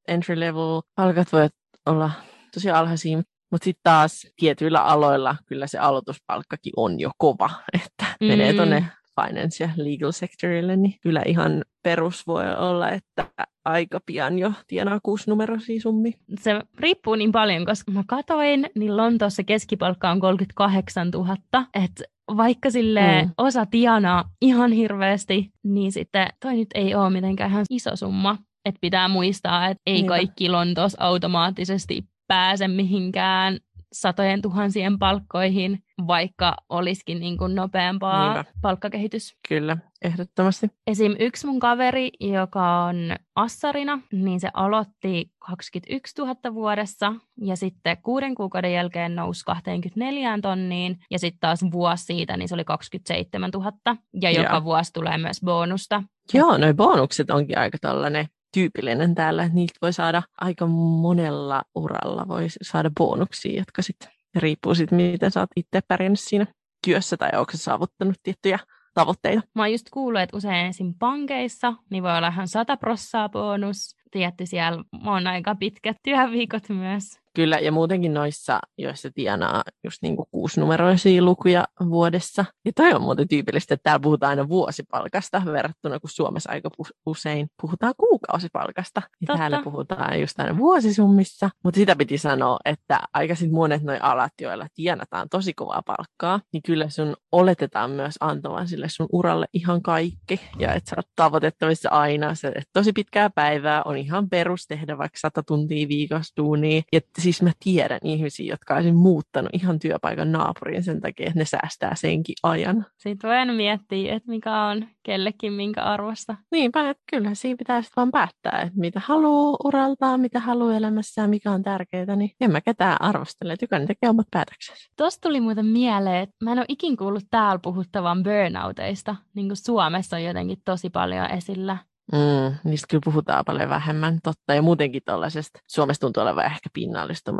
entry 0.09 0.41
level 0.41 0.81
palkat 0.95 1.33
voivat 1.33 1.53
olla 1.87 2.11
tosi 2.55 2.71
alhaisia, 2.71 3.17
mutta 3.17 3.33
sitten 3.55 3.81
taas 3.83 4.27
tietyillä 4.37 4.83
aloilla 4.83 5.37
kyllä 5.47 5.67
se 5.67 5.79
aloituspalkkakin 5.79 6.73
on 6.77 7.01
jo 7.01 7.11
kova, 7.19 7.51
että 7.85 8.07
mm. 8.21 8.27
menee 8.27 8.53
tuonne 8.53 8.85
finance 9.21 9.65
ja 9.65 9.71
legal 9.77 10.13
sectorille, 10.13 10.77
niin 10.77 10.95
kyllä 11.01 11.23
ihan 11.27 11.65
perus 11.83 12.27
voi 12.27 12.55
olla, 12.55 12.91
että 12.91 13.27
aika 13.65 14.01
pian 14.07 14.39
jo 14.39 14.53
tienaa 14.67 15.01
kuusinumeroisia 15.03 15.81
summi. 15.81 16.13
Se 16.41 16.61
riippuu 16.79 17.15
niin 17.15 17.33
paljon, 17.33 17.67
koska 17.67 17.93
mä 17.93 18.05
katoin, 18.07 18.71
niin 18.75 18.97
Lontoossa 18.97 19.45
keskipalkka 19.45 20.11
on 20.11 20.21
38 20.21 21.11
000, 21.11 21.37
että 21.85 22.05
vaikka 22.37 22.71
sille 22.71 23.23
mm. 23.23 23.31
osa 23.39 23.67
tienaa 23.67 24.31
ihan 24.41 24.73
hirveästi, 24.73 25.51
niin 25.63 25.93
sitten 25.93 26.29
toi 26.41 26.57
nyt 26.57 26.69
ei 26.75 26.95
ole 26.95 27.11
mitenkään 27.11 27.51
ihan 27.51 27.65
iso 27.71 27.97
summa. 27.97 28.39
Että 28.65 28.79
pitää 28.81 29.09
muistaa, 29.09 29.69
että 29.69 29.83
ei 29.87 29.95
Niinpä. 29.95 30.09
kaikki 30.09 30.49
Lontoossa 30.49 30.99
automaattisesti 31.01 32.05
pääse 32.29 32.69
mihinkään 32.69 33.59
satojen 33.93 34.43
tuhansien 34.43 34.99
palkkoihin, 34.99 35.79
vaikka 36.07 36.57
olisikin 36.69 37.21
niin 37.21 37.39
kuin 37.39 37.55
nopeampaa 37.55 38.35
Niinpä. 38.35 38.53
palkkakehitys. 38.63 39.37
Kyllä, 39.49 39.77
ehdottomasti. 40.03 40.71
Esim. 40.87 41.15
yksi 41.19 41.47
mun 41.47 41.61
kaveri, 41.61 42.11
joka 42.21 42.85
on 42.85 42.97
assarina, 43.37 43.99
niin 44.13 44.41
se 44.41 44.49
aloitti 44.55 45.31
21 45.39 46.23
000 46.23 46.55
vuodessa 46.55 47.13
ja 47.41 47.57
sitten 47.57 47.97
kuuden 48.03 48.35
kuukauden 48.35 48.73
jälkeen 48.73 49.17
nousi 49.17 49.45
24 49.45 50.39
tonniin 50.43 50.99
ja 51.11 51.19
sitten 51.19 51.41
taas 51.41 51.65
vuosi 51.73 52.05
siitä, 52.05 52.37
niin 52.37 52.49
se 52.49 52.55
oli 52.55 52.65
27 52.65 53.51
000 53.55 53.73
ja 54.21 54.31
joka 54.31 54.55
ja. 54.55 54.65
vuosi 54.65 54.93
tulee 54.93 55.19
myös 55.19 55.41
bonusta. 55.45 56.03
Joo, 56.35 56.59
noi 56.59 56.75
bonukset 56.75 57.31
onkin 57.31 57.59
aika 57.59 57.79
tällainen 57.81 58.27
tyypillinen 58.57 59.15
täällä, 59.15 59.43
että 59.43 59.55
niitä 59.55 59.79
voi 59.83 59.93
saada 59.93 60.23
aika 60.41 60.67
monella 60.67 61.63
uralla, 61.75 62.29
voi 62.29 62.47
saada 62.63 62.91
bonuksia, 62.99 63.59
jotka 63.59 63.83
sitten 63.83 64.09
riippuu 64.37 64.75
siitä, 64.75 64.95
miten 64.95 65.31
sä 65.31 65.41
oot 65.41 65.51
itse 65.57 65.81
pärjännyt 65.89 66.21
siinä 66.21 66.47
työssä 66.87 67.17
tai 67.17 67.31
onko 67.37 67.53
saavuttanut 67.55 68.17
tiettyjä 68.23 68.59
tavoitteita. 68.95 69.43
Mä 69.55 69.63
oon 69.63 69.73
just 69.73 69.87
kuullut, 69.93 70.21
että 70.21 70.37
usein 70.37 70.67
esim. 70.67 70.95
pankeissa 70.99 71.75
niin 71.91 72.03
voi 72.03 72.17
olla 72.17 72.29
ihan 72.29 72.49
100 72.49 72.77
prossaa 72.77 73.29
bonus. 73.29 73.97
Tietty 74.11 74.47
siellä 74.47 74.85
on 75.05 75.27
aika 75.27 75.55
pitkät 75.55 75.97
työviikot 76.03 76.69
myös. 76.69 77.21
Kyllä, 77.37 77.59
ja 77.59 77.73
muutenkin 77.73 78.15
noissa, 78.15 78.61
joissa 78.79 79.11
tienaa 79.11 79.63
just 79.85 80.03
niin 80.03 80.17
kuin 80.17 80.27
kuusinumeroisia 80.31 81.23
lukuja 81.23 81.65
vuodessa. 81.89 82.45
Ja 82.65 82.73
toi 82.75 82.93
on 82.93 83.03
muuten 83.03 83.29
tyypillistä, 83.29 83.75
että 83.75 83.83
täällä 83.83 84.03
puhutaan 84.03 84.31
aina 84.31 84.49
vuosipalkasta 84.49 85.43
verrattuna, 85.45 86.01
kun 86.01 86.11
Suomessa 86.11 86.53
aika 86.53 86.71
usein 87.07 87.49
puhutaan 87.61 87.95
kuukausipalkasta. 87.97 89.03
Ja 89.29 89.37
täällä 89.37 89.63
puhutaan 89.65 90.21
just 90.21 90.41
aina 90.41 90.57
vuosisummissa. 90.57 91.51
Mutta 91.65 91.79
sitä 91.79 91.97
piti 91.97 92.19
sanoa, 92.19 92.59
että 92.65 93.01
aika 93.13 93.35
monet 93.53 93.83
noi 93.83 93.99
alat, 94.03 94.33
joilla 94.41 94.67
tienataan 94.75 95.29
tosi 95.29 95.55
kovaa 95.55 95.83
palkkaa, 95.87 96.41
niin 96.53 96.63
kyllä 96.63 96.89
sun 96.89 97.17
oletetaan 97.33 97.91
myös 97.91 98.15
antavan 98.21 98.69
sille 98.69 98.89
sun 98.89 99.09
uralle 99.13 99.47
ihan 99.53 99.83
kaikki. 99.83 100.41
Ja 100.59 100.73
että 100.73 100.91
sä 100.91 100.97
oot 100.99 101.09
tavoitettavissa 101.17 101.89
aina. 101.91 102.35
Se, 102.35 102.49
että 102.49 102.71
tosi 102.73 102.93
pitkää 102.93 103.31
päivää 103.31 103.83
on 103.83 103.97
ihan 103.97 104.29
perus 104.29 104.67
tehdä 104.67 104.99
vaikka 104.99 105.19
100 105.19 105.43
tuntia 105.43 105.89
viikossa 105.89 106.35
duunia. 106.37 106.83
Ja 106.93 107.01
siis 107.27 107.43
mä 107.43 107.53
tiedän 107.65 108.01
ihmisiä, 108.05 108.53
jotka 108.53 108.75
olisivat 108.75 108.97
muuttanut 108.97 109.51
ihan 109.53 109.79
työpaikan 109.79 110.33
naapuriin 110.33 110.83
sen 110.83 111.01
takia, 111.01 111.27
että 111.27 111.39
ne 111.39 111.45
säästää 111.45 111.95
senkin 111.95 112.35
ajan. 112.43 112.87
Sitten 112.97 113.29
voi 113.29 113.37
aina 113.37 113.53
miettiä, 113.53 114.15
että 114.15 114.31
mikä 114.31 114.63
on 114.63 114.87
kellekin 115.03 115.53
minkä 115.53 115.83
arvosta. 115.83 116.37
Niinpä, 116.53 116.91
että 116.91 117.03
kyllä 117.11 117.35
siinä 117.35 117.57
pitää 117.57 117.83
sitten 117.83 117.93
vaan 117.97 118.11
päättää, 118.11 118.63
että 118.63 118.81
mitä 118.81 119.01
haluaa 119.05 119.57
uraltaan, 119.65 120.21
mitä 120.21 120.41
haluaa 120.41 120.77
elämässään, 120.77 121.31
mikä 121.31 121.51
on 121.51 121.63
tärkeää, 121.63 122.17
niin 122.17 122.31
en 122.41 122.53
mä 122.53 122.61
ketään 122.61 123.03
arvostele, 123.03 123.53
että 123.53 123.65
jokainen 123.65 123.89
tekee 123.89 124.11
omat 124.11 124.27
päätöksensä. 124.31 124.91
Tuosta 124.97 125.29
tuli 125.29 125.41
muuten 125.41 125.67
mieleen, 125.67 126.23
että 126.23 126.45
mä 126.45 126.53
en 126.53 126.59
ole 126.59 126.67
ikin 126.69 126.97
kuullut 126.97 127.25
täällä 127.31 127.59
puhuttavan 127.63 128.23
burnouteista, 128.23 129.17
niin 129.35 129.49
kuin 129.49 129.57
Suomessa 129.57 130.17
on 130.17 130.25
jotenkin 130.25 130.59
tosi 130.65 130.91
paljon 130.91 131.31
esillä. 131.31 131.79
Mm, 132.13 132.57
niistä 132.65 132.87
kyllä 132.91 133.03
puhutaan 133.05 133.45
paljon 133.45 133.69
vähemmän, 133.69 134.19
totta. 134.23 134.55
Ja 134.55 134.63
muutenkin 134.63 135.03
tuollaisesta, 135.05 135.61
Suomessa 135.67 136.01
tuntuu 136.01 136.23
olevan 136.23 136.45
ehkä 136.45 136.71
pinnallista 136.73 137.33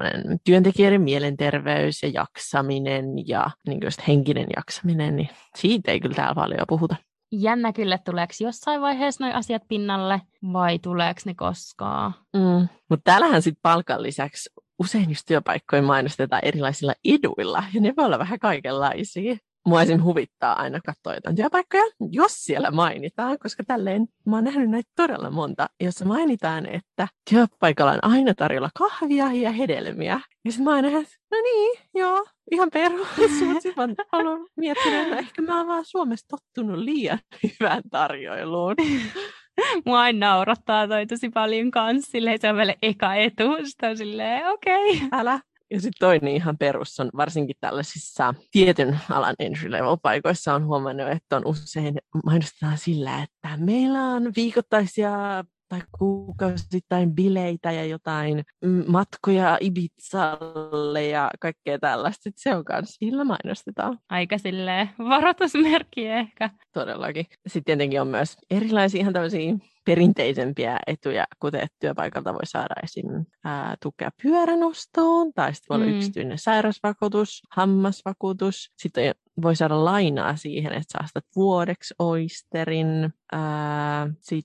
työntekijöiden 0.45 1.03
mielenterveys 1.03 2.03
ja 2.03 2.09
jaksaminen 2.09 3.29
ja 3.29 3.51
niin 3.67 3.81
henkinen 4.09 4.47
jaksaminen, 4.57 5.17
niin 5.17 5.29
siitä 5.57 5.91
ei 5.91 6.01
kyllä 6.01 6.15
täällä 6.15 6.35
paljon 6.35 6.67
puhuta. 6.69 6.97
Jännä 7.33 7.73
kyllä, 7.73 7.99
tuleeko 7.99 8.33
jossain 8.41 8.81
vaiheessa 8.81 9.25
nuo 9.25 9.35
asiat 9.35 9.63
pinnalle 9.69 10.23
vai 10.53 10.79
tuleeko 10.79 11.21
ne 11.25 11.35
koskaan? 11.35 12.15
Mm. 12.33 12.69
Mutta 12.91 13.05
täällähän 13.05 13.43
sitten 13.43 13.61
palkan 13.63 14.03
lisäksi 14.03 14.51
usein 14.79 15.09
just 15.09 15.23
työpaikkoja 15.27 15.83
mainostetaan 15.83 16.45
erilaisilla 16.45 16.95
eduilla, 17.05 17.65
ja 17.75 17.81
ne 17.81 17.95
voi 17.97 18.05
olla 18.05 18.19
vähän 18.19 18.39
kaikenlaisia 18.39 19.37
mua 19.67 19.83
esim. 19.83 20.03
huvittaa 20.03 20.53
aina 20.63 20.81
katsoa 20.87 21.15
jotain 21.15 21.37
työpaikkoja, 21.37 21.83
jos 22.11 22.33
siellä 22.33 22.71
mainitaan, 22.71 23.39
koska 23.39 23.65
tälleen 23.65 24.07
mä 24.27 24.37
oon 24.37 24.45
nähnyt 24.45 24.71
näitä 24.71 24.91
todella 24.97 25.31
monta, 25.31 25.67
jossa 25.81 26.05
mainitaan, 26.05 26.67
että 26.67 27.09
työpaikalla 27.31 27.93
on 27.93 27.99
aina 28.03 28.35
tarjolla 28.35 28.71
kahvia 28.79 29.33
ja 29.33 29.53
hedelmiä. 29.53 30.21
Ja 30.45 30.53
sitten 30.53 30.65
mä 30.65 30.75
aina, 30.75 30.89
että 30.89 31.17
no 31.31 31.37
niin, 31.43 31.79
joo, 31.95 32.27
ihan 32.51 32.71
perus, 32.73 33.09
mutta 33.47 33.87
mä 33.87 34.05
haluan 34.13 34.47
miettiä, 34.57 35.03
että 35.03 35.17
ehkä 35.17 35.43
mä 35.43 35.59
oon 35.59 35.67
vaan 35.67 35.85
Suomessa 35.85 36.27
tottunut 36.29 36.79
liian 36.79 37.19
hyvään 37.43 37.83
tarjoiluun. 37.91 38.75
Mua 39.87 40.01
aina 40.01 40.27
naurattaa 40.27 40.89
toi 40.89 41.07
tosi 41.07 41.29
paljon 41.31 41.71
kanssa, 41.71 42.11
silleen 42.11 42.39
se 42.41 42.51
on 42.51 42.57
vielä 42.57 42.75
eka 42.83 43.15
etu, 43.15 43.45
sitten 43.65 43.91
on 43.91 43.97
silleen 43.97 44.49
okei. 44.49 44.97
Okay. 44.97 45.09
Älä, 45.13 45.41
ja 45.71 45.81
sitten 45.81 45.99
toinen 46.01 46.35
ihan 46.35 46.59
perus 46.59 47.01
on 47.01 47.11
varsinkin 47.17 47.57
tällaisissa 47.61 48.35
tietyn 48.51 49.01
alan 49.11 49.35
entry-level-paikoissa 49.39 50.55
on 50.55 50.67
huomannut, 50.67 51.09
että 51.09 51.37
on 51.37 51.47
usein 51.47 51.99
mainostetaan 52.25 52.79
sillä, 52.79 53.23
että 53.23 53.57
meillä 53.57 54.03
on 54.03 54.33
viikoittaisia 54.37 55.45
tai 55.69 55.81
kuukausittain 55.99 57.15
bileitä 57.15 57.73
ja 57.73 57.85
jotain 57.85 58.45
matkoja 58.87 59.59
Ibizalle 59.61 61.07
ja 61.07 61.31
kaikkea 61.41 61.79
tällaista. 61.79 62.31
Se 62.37 62.55
on 62.55 62.65
myös, 62.73 62.97
sillä 62.99 63.25
mainostetaan. 63.25 63.99
Aika 64.09 64.39
silleen 64.39 64.91
varoitusmerkki 64.99 66.07
ehkä. 66.07 66.51
Todellakin. 66.73 67.27
Sitten 67.47 67.65
tietenkin 67.65 68.01
on 68.01 68.09
myös 68.09 68.37
erilaisia 68.51 69.01
ihan 69.01 69.13
tämmöisiä 69.13 69.55
perinteisempiä 69.85 70.79
etuja, 70.87 71.25
kuten 71.41 71.61
että 71.61 71.77
työpaikalta 71.81 72.35
voi 72.35 72.47
saada 72.47 72.75
esim. 72.83 73.07
Ää, 73.45 73.75
tukea 73.83 74.11
pyöränostoon, 74.23 75.33
tai 75.33 75.55
sitten 75.55 75.67
voi 75.69 75.77
olla 75.77 75.93
mm. 75.93 75.97
yksityinen 75.97 76.39
sairausvakuutus, 76.39 77.43
hammasvakuutus. 77.51 78.73
Sitten 78.77 79.15
voi 79.43 79.57
saada 79.57 79.85
lainaa 79.85 80.37
siihen, 80.37 80.73
että 80.73 80.99
saastat 80.99 81.25
vuodeksi 81.37 81.95
oisterin. 81.99 83.13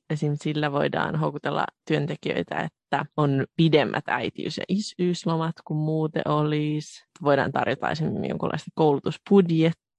Esim. 0.09 0.35
sillä 0.41 0.71
voidaan 0.71 1.15
houkutella 1.15 1.65
työntekijöitä, 1.87 2.59
että 2.59 3.05
on 3.17 3.45
pidemmät 3.55 4.03
äitiys- 4.07 4.57
ja 4.57 4.63
isyyslomat 4.67 5.55
kuin 5.65 5.77
muuten 5.77 6.27
olisi. 6.27 7.05
Voidaan 7.23 7.51
tarjota 7.51 7.89
esimerkiksi 7.89 8.29
jonkinlaista 8.29 8.71
koulutusbudjettia, 8.75 9.90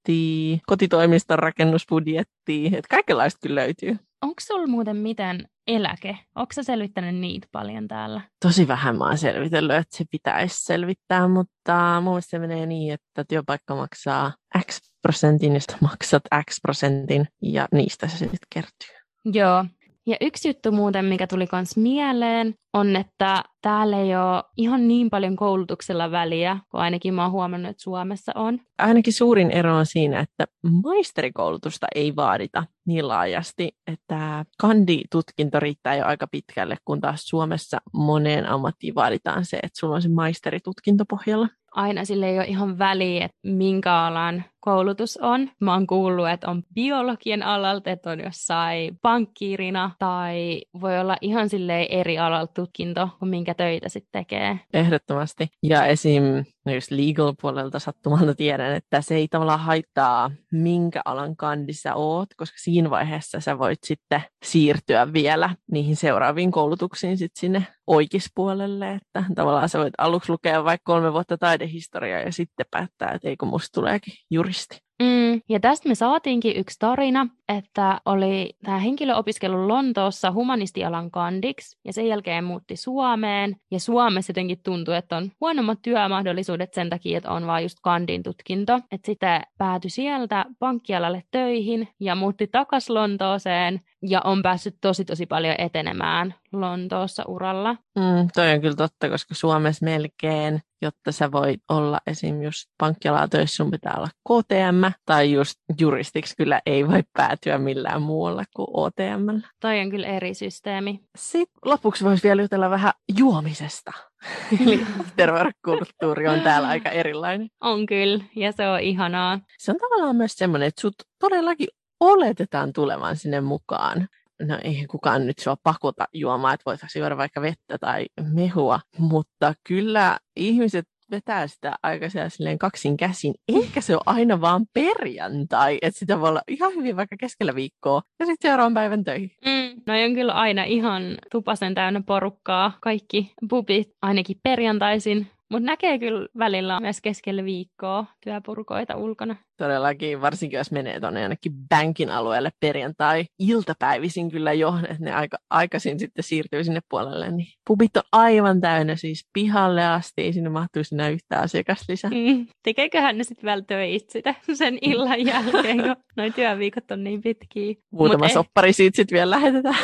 kotitoimiston 0.67 1.39
rakennusbudjettia, 1.39 2.67
että 2.67 2.87
kaikenlaista 2.89 3.39
kyllä 3.43 3.61
löytyy. 3.61 3.97
Onko 4.21 4.35
sulla 4.41 4.67
muuten 4.67 4.97
miten 4.97 5.47
eläke? 5.67 6.17
Onko 6.35 6.53
sä 6.53 6.63
selvittänyt 6.63 7.15
niitä 7.15 7.47
paljon 7.51 7.87
täällä? 7.87 8.21
Tosi 8.45 8.67
vähän 8.67 8.97
mä 8.97 9.03
oon 9.05 9.17
selvitellyt, 9.17 9.75
että 9.75 9.97
se 9.97 10.05
pitäisi 10.11 10.63
selvittää, 10.63 11.27
mutta 11.27 12.01
mun 12.01 12.13
mielestä 12.13 12.29
se 12.29 12.39
menee 12.39 12.65
niin, 12.65 12.93
että 12.93 13.23
työpaikka 13.23 13.75
maksaa 13.75 14.31
X 14.71 14.79
prosentin, 15.01 15.53
josta 15.53 15.77
maksat 15.81 16.23
X 16.49 16.61
prosentin 16.61 17.27
ja 17.41 17.67
niistä 17.71 18.07
se 18.07 18.17
sitten 18.17 18.37
kertyy. 18.53 18.95
Joo, 19.25 19.65
ja 20.05 20.17
yksi 20.21 20.49
juttu 20.49 20.71
muuten, 20.71 21.05
mikä 21.05 21.27
tuli 21.27 21.47
myös 21.51 21.77
mieleen, 21.77 22.55
on, 22.73 22.95
että 22.95 23.43
täällä 23.61 23.99
ei 23.99 24.15
ole 24.15 24.43
ihan 24.57 24.87
niin 24.87 25.09
paljon 25.09 25.35
koulutuksella 25.35 26.11
väliä, 26.11 26.59
kuin 26.71 26.81
ainakin 26.81 27.13
mä 27.13 27.23
oon 27.23 27.31
huomannut, 27.31 27.69
että 27.69 27.83
Suomessa 27.83 28.31
on. 28.35 28.59
Ainakin 28.77 29.13
suurin 29.13 29.51
ero 29.51 29.75
on 29.77 29.85
siinä, 29.85 30.19
että 30.19 30.45
maisterikoulutusta 30.83 31.87
ei 31.95 32.15
vaadita 32.15 32.63
niin 32.85 33.07
laajasti, 33.07 33.71
että 33.87 34.45
kanditutkinto 34.59 35.59
riittää 35.59 35.95
jo 35.95 36.05
aika 36.05 36.27
pitkälle, 36.27 36.77
kun 36.85 37.01
taas 37.01 37.25
Suomessa 37.25 37.77
moneen 37.93 38.49
ammattiin 38.49 38.95
vaaditaan 38.95 39.45
se, 39.45 39.57
että 39.57 39.79
sulla 39.79 39.95
on 39.95 40.01
se 40.01 40.09
maisteritutkinto 40.09 41.05
pohjalla 41.09 41.47
aina 41.75 42.05
sille 42.05 42.29
ei 42.29 42.37
ole 42.37 42.45
ihan 42.45 42.79
väliä, 42.79 43.25
että 43.25 43.37
minkä 43.43 43.93
alan 43.93 44.43
koulutus 44.59 45.17
on. 45.21 45.49
Mä 45.59 45.73
oon 45.73 45.87
kuullut, 45.87 46.29
että 46.29 46.49
on 46.49 46.63
biologian 46.75 47.43
alalta, 47.43 47.91
että 47.91 48.09
on 48.11 48.19
jossain 48.19 48.97
pankkiirina 49.01 49.91
tai 49.99 50.61
voi 50.81 50.99
olla 50.99 51.17
ihan 51.21 51.49
sille 51.49 51.87
eri 51.89 52.19
alalta 52.19 52.53
tutkinto, 52.53 53.09
kuin 53.19 53.29
minkä 53.29 53.53
töitä 53.53 53.89
sitten 53.89 54.23
tekee. 54.23 54.59
Ehdottomasti. 54.73 55.47
Ja 55.63 55.85
esim. 55.85 56.23
No 56.65 56.73
just 56.73 56.91
legal-puolelta 56.91 57.79
sattumalta 57.79 58.35
tiedän, 58.35 58.75
että 58.75 59.01
se 59.01 59.15
ei 59.15 59.27
tavallaan 59.27 59.59
haittaa, 59.59 60.31
minkä 60.51 61.01
alan 61.05 61.35
kandissa 61.35 61.93
oot, 61.93 62.29
koska 62.37 62.57
siinä 62.59 62.89
vaiheessa 62.89 63.39
sä 63.39 63.59
voit 63.59 63.79
sitten 63.83 64.21
siirtyä 64.45 65.13
vielä 65.13 65.49
niihin 65.71 65.95
seuraaviin 65.95 66.51
koulutuksiin 66.51 67.17
sitten 67.17 67.39
sinne 67.39 67.67
oikeispuolelle, 67.87 68.91
että 68.93 69.23
tavallaan 69.35 69.69
sä 69.69 69.79
voit 69.79 69.93
aluksi 69.97 70.31
lukea 70.31 70.63
vaikka 70.63 70.93
kolme 70.93 71.13
vuotta 71.13 71.37
taidehistoriaa 71.37 72.19
ja 72.19 72.31
sitten 72.31 72.65
päättää, 72.71 73.11
että 73.11 73.29
eikö 73.29 73.45
musta 73.45 73.79
tuleekin 73.79 74.13
juristi. 74.31 74.77
Mm, 75.01 75.41
ja 75.49 75.59
tästä 75.59 75.89
me 75.89 75.95
saatiinkin 75.95 76.57
yksi 76.57 76.75
tarina, 76.79 77.27
että 77.49 78.01
oli 78.05 78.53
tämä 78.63 78.77
henkilö 78.77 79.15
opiskellut 79.15 79.67
Lontoossa 79.67 80.31
humanistialan 80.31 81.11
kandiksi 81.11 81.77
ja 81.85 81.93
sen 81.93 82.07
jälkeen 82.07 82.43
muutti 82.43 82.75
Suomeen. 82.75 83.55
Ja 83.71 83.79
Suomessa 83.79 84.29
jotenkin 84.29 84.59
tuntui, 84.63 84.97
että 84.97 85.17
on 85.17 85.31
huonommat 85.41 85.79
työmahdollisuudet 85.81 86.73
sen 86.73 86.89
takia, 86.89 87.17
että 87.17 87.31
on 87.31 87.47
vain 87.47 87.63
just 87.63 87.77
kandin 87.81 88.23
tutkinto. 88.23 88.79
Että 88.91 89.05
sitten 89.05 89.41
päätyi 89.57 89.89
sieltä 89.89 90.45
pankkialalle 90.59 91.23
töihin 91.31 91.87
ja 91.99 92.15
muutti 92.15 92.47
takas 92.47 92.89
Lontooseen 92.89 93.81
ja 94.01 94.21
on 94.23 94.41
päässyt 94.41 94.77
tosi 94.81 95.05
tosi 95.05 95.25
paljon 95.25 95.55
etenemään 95.57 96.35
Lontoossa 96.53 97.23
uralla. 97.27 97.73
Mm, 97.73 98.27
toi 98.33 98.51
on 98.51 98.61
kyllä 98.61 98.75
totta, 98.75 99.09
koska 99.09 99.35
Suomessa 99.35 99.85
melkein, 99.85 100.61
jotta 100.81 101.11
sä 101.11 101.31
voit 101.31 101.61
olla 101.69 101.99
esim. 102.07 102.41
just 102.41 102.69
pankkialaa 102.77 103.27
töissä, 103.27 103.55
sun 103.55 103.71
pitää 103.71 103.93
olla 103.97 104.09
KTM, 104.29 104.91
tai 105.05 105.31
just 105.31 105.59
juristiksi 105.79 106.35
kyllä 106.37 106.61
ei 106.65 106.87
voi 106.87 107.03
päätyä 107.13 107.42
millään 107.57 108.01
muualla 108.01 108.43
kuin 108.55 108.67
OTM. 108.73 109.41
Toi 109.59 109.79
on 109.79 109.89
kyllä 109.89 110.07
eri 110.07 110.33
systeemi. 110.33 110.99
Sitten 111.17 111.61
lopuksi 111.65 112.03
voisi 112.03 112.23
vielä 112.23 112.41
jutella 112.41 112.69
vähän 112.69 112.93
juomisesta. 113.17 113.91
Eli 114.61 114.85
afterwork-kulttuuri 114.99 116.27
on 116.27 116.41
täällä 116.41 116.67
aika 116.67 116.89
erilainen. 116.89 117.49
On 117.61 117.85
kyllä, 117.85 118.23
ja 118.35 118.51
se 118.51 118.67
on 118.67 118.79
ihanaa. 118.79 119.39
Se 119.59 119.71
on 119.71 119.77
tavallaan 119.77 120.15
myös 120.15 120.33
semmoinen, 120.33 120.67
että 120.67 120.81
sut 120.81 120.95
todellakin 121.19 121.67
oletetaan 121.99 122.73
tulevan 122.73 123.15
sinne 123.15 123.41
mukaan. 123.41 124.07
No 124.41 124.59
eihän 124.63 124.87
kukaan 124.87 125.27
nyt 125.27 125.39
sua 125.39 125.55
pakota 125.63 126.05
juomaan, 126.13 126.53
että 126.53 126.63
voitaisiin 126.65 127.01
juoda 127.01 127.17
vaikka 127.17 127.41
vettä 127.41 127.77
tai 127.79 128.05
mehua, 128.33 128.79
mutta 128.97 129.53
kyllä 129.67 130.17
ihmiset 130.35 130.85
vetää 131.13 131.47
sitä 131.47 131.75
aika 131.83 132.05
silleen 132.27 132.59
kaksin 132.59 132.97
käsin, 132.97 133.33
eikä 133.47 133.81
se 133.81 133.95
ole 133.95 134.03
aina 134.05 134.41
vaan 134.41 134.65
perjantai, 134.73 135.77
että 135.81 135.99
sitä 135.99 136.19
voi 136.19 136.29
olla 136.29 136.41
ihan 136.47 136.75
hyvin 136.75 136.95
vaikka 136.95 137.15
keskellä 137.19 137.55
viikkoa 137.55 138.01
ja 138.19 138.25
sitten 138.25 138.49
seuraavan 138.49 138.73
päivän 138.73 139.03
töihin. 139.03 139.31
Mm, 139.45 139.81
no 139.87 139.93
on 140.05 140.13
kyllä 140.13 140.33
aina 140.33 140.63
ihan 140.63 141.17
tupasen 141.31 141.75
täynnä 141.75 142.01
porukkaa, 142.05 142.71
kaikki 142.81 143.33
pubit 143.49 143.89
ainakin 144.01 144.39
perjantaisin, 144.43 145.27
mutta 145.51 145.65
näkee 145.65 145.99
kyllä 145.99 146.27
välillä 146.37 146.79
myös 146.79 147.01
keskellä 147.01 147.45
viikkoa 147.45 148.05
työpurkoita 148.23 148.95
ulkona. 148.95 149.35
Todellakin, 149.57 150.21
varsinkin 150.21 150.57
jos 150.57 150.71
menee 150.71 150.99
tuonne 150.99 151.21
jonnekin 151.21 151.53
bankin 151.69 152.09
alueelle 152.09 152.49
perjantai-iltapäivisin 152.59 154.31
kyllä 154.31 154.53
jo, 154.53 154.73
että 154.83 155.03
ne 155.03 155.13
aika 155.13 155.37
aikaisin 155.49 155.99
sitten 155.99 156.23
siirtyy 156.23 156.63
sinne 156.63 156.79
puolelle. 156.89 157.31
Niin 157.31 157.47
pubit 157.67 157.97
on 157.97 158.03
aivan 158.11 158.61
täynnä 158.61 158.95
siis 158.95 159.27
pihalle 159.33 159.85
asti, 159.85 160.21
ei 160.21 160.33
sinne 160.33 160.49
mahtuisi 160.49 160.95
enää 160.95 161.09
yhtään 161.09 161.43
asiakasta 161.43 161.85
lisää. 161.89 162.11
Mm. 162.11 162.47
Tekeeköhän 162.63 163.17
ne 163.17 163.23
sitten 163.23 163.47
vielä 163.47 163.61
töitä 163.61 164.11
sitä 164.11 164.35
sen 164.53 164.77
illan 164.81 165.25
jälkeen, 165.25 165.77
kun 165.77 165.95
noin 166.17 166.33
työviikot 166.33 166.91
on 166.91 167.03
niin 167.03 167.21
pitkiä. 167.21 167.73
Muutama 167.91 168.25
Mut 168.25 168.33
soppari 168.33 168.69
ei... 168.69 168.73
siitä 168.73 168.95
sitten 168.95 169.15
vielä 169.15 169.29
lähetetään. 169.29 169.75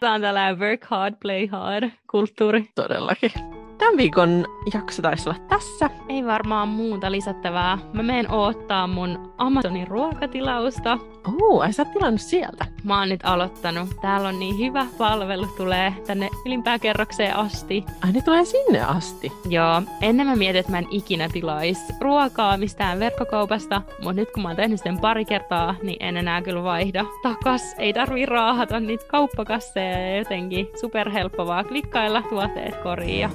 Tämä 0.00 0.14
on 0.14 0.20
tällainen 0.20 0.58
work 0.58 0.84
hard, 0.84 1.14
play 1.22 1.46
hard 1.46 1.90
kulttuuri. 2.10 2.64
Todellakin. 2.74 3.57
Tämän 3.88 3.98
viikon 3.98 4.46
jakso 4.74 5.02
taisi 5.02 5.28
olla 5.28 5.38
tässä. 5.48 5.90
Ei 6.08 6.24
varmaan 6.26 6.68
muuta 6.68 7.12
lisättävää. 7.12 7.78
Mä 7.92 8.02
menen 8.02 8.30
oottaa 8.30 8.86
mun 8.86 9.32
Amazonin 9.38 9.86
ruokatilausta. 9.86 10.98
Oo, 11.42 11.60
ai 11.60 11.72
sä 11.72 11.82
oot 11.82 11.92
tilannut 11.92 12.20
sieltä? 12.20 12.66
mä 12.88 12.98
oon 12.98 13.08
nyt 13.08 13.20
aloittanut. 13.24 13.88
Täällä 14.00 14.28
on 14.28 14.38
niin 14.38 14.58
hyvä 14.58 14.86
palvelu, 14.98 15.46
tulee 15.46 15.94
tänne 16.06 16.28
ylimpään 16.46 16.80
kerrokseen 16.80 17.36
asti. 17.36 17.84
Ai 18.04 18.12
ne 18.12 18.22
tulee 18.22 18.44
sinne 18.44 18.82
asti? 18.82 19.32
Joo, 19.48 19.82
ennen 20.02 20.26
mä 20.26 20.36
mietin, 20.36 20.60
että 20.60 20.72
mä 20.72 20.78
en 20.78 20.86
ikinä 20.90 21.28
tilais 21.28 21.78
ruokaa 22.00 22.56
mistään 22.56 22.98
verkkokaupasta, 22.98 23.82
mutta 24.02 24.12
nyt 24.12 24.30
kun 24.30 24.42
mä 24.42 24.48
oon 24.48 24.56
tehnyt 24.56 24.80
sen 24.80 24.98
pari 24.98 25.24
kertaa, 25.24 25.74
niin 25.82 25.96
en 26.00 26.16
enää 26.16 26.42
kyllä 26.42 26.62
vaihda 26.62 27.04
takas. 27.22 27.62
Ei 27.78 27.92
tarvii 27.92 28.26
raahata 28.26 28.80
niitä 28.80 29.04
kauppakasseja 29.08 29.98
ja 29.98 30.16
jotenkin 30.16 30.68
superhelppo 30.80 31.46
vaan 31.46 31.64
klikkailla 31.64 32.22
tuotteet 32.22 32.76
koriin. 32.76 33.20
Ja 33.20 33.30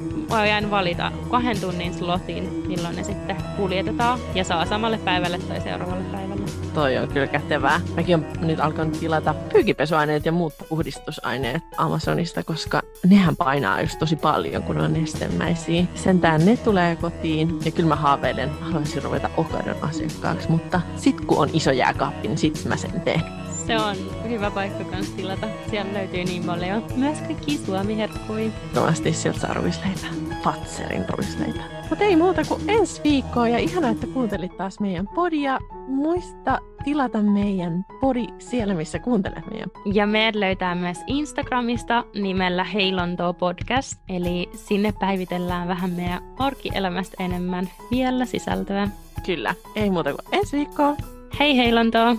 mä 0.49 0.55
oon 0.55 0.71
valita 0.71 1.11
kahden 1.29 1.61
tunnin 1.61 1.93
slotin, 1.93 2.63
milloin 2.67 2.95
ne 2.95 3.03
sitten 3.03 3.35
kuljetetaan 3.57 4.19
ja 4.35 4.43
saa 4.43 4.65
samalle 4.65 4.97
päivälle 4.97 5.39
tai 5.39 5.61
seuraavalle 5.61 6.03
päivälle. 6.03 6.43
Toi 6.73 6.97
on 6.97 7.07
kyllä 7.07 7.27
kätevää. 7.27 7.81
Mäkin 7.95 8.15
on 8.15 8.25
nyt 8.41 8.59
alkanut 8.59 8.99
tilata 8.99 9.33
pyykipesuaineet 9.33 10.25
ja 10.25 10.31
muut 10.31 10.53
puhdistusaineet 10.69 11.63
Amazonista, 11.77 12.43
koska 12.43 12.81
nehän 13.05 13.35
painaa 13.35 13.81
just 13.81 13.99
tosi 13.99 14.15
paljon, 14.15 14.63
kun 14.63 14.77
on 14.77 14.93
nestemäisiä. 14.93 15.85
Sentään 15.95 16.45
ne 16.45 16.57
tulee 16.57 16.95
kotiin 16.95 17.59
ja 17.65 17.71
kyllä 17.71 17.89
mä 17.89 17.95
haaveilen, 17.95 18.49
haluaisin 18.49 19.03
ruveta 19.03 19.29
Okadon 19.37 19.75
asiakkaaksi, 19.81 20.51
mutta 20.51 20.81
sit 20.95 21.21
kun 21.21 21.37
on 21.37 21.49
iso 21.53 21.71
jääkaappi, 21.71 22.27
niin 22.27 22.37
sit 22.37 22.65
mä 22.65 22.77
sen 22.77 23.01
teen. 23.01 23.42
Se 23.67 23.77
on 23.77 23.95
hyvä 24.29 24.51
paikka 24.51 24.83
kans 24.83 25.09
tilata. 25.09 25.47
Siellä 25.69 25.93
löytyy 25.93 26.23
niin 26.23 26.43
paljon 26.43 26.83
myös 26.95 27.17
kaikki 27.19 27.57
suomiherkkuja. 27.57 28.49
Tomasti 28.73 29.13
sieltä 29.13 29.39
saa 29.39 29.53
ruisleipää. 29.53 30.09
Fatserin 30.43 31.05
ruisleipää. 31.09 31.83
Mutta 31.89 32.05
ei 32.05 32.15
muuta 32.15 32.41
kuin 32.47 32.61
ensi 32.67 33.01
viikkoa 33.03 33.47
ja 33.47 33.57
ihanaa, 33.57 33.91
että 33.91 34.07
kuuntelit 34.07 34.57
taas 34.57 34.79
meidän 34.79 35.07
podia. 35.07 35.59
Muista 35.87 36.59
tilata 36.83 37.21
meidän 37.21 37.85
podi 38.01 38.27
siellä, 38.39 38.73
missä 38.73 38.99
kuuntelet 38.99 39.51
meidän. 39.51 39.69
Ja 39.93 40.07
meidät 40.07 40.35
löytää 40.35 40.75
myös 40.75 40.97
Instagramista 41.07 42.03
nimellä 42.15 42.63
Heilonto 42.63 43.33
Podcast, 43.33 43.93
eli 44.09 44.49
sinne 44.55 44.93
päivitellään 44.99 45.67
vähän 45.67 45.91
meidän 45.91 46.21
arkielämästä 46.39 47.23
enemmän 47.23 47.69
vielä 47.91 48.25
sisältöä. 48.25 48.87
Kyllä, 49.25 49.55
ei 49.75 49.89
muuta 49.89 50.09
kuin 50.09 50.41
ensi 50.41 50.57
viikkoa. 50.57 50.95
Hei 51.39 51.57
Heilontoa! 51.57 52.15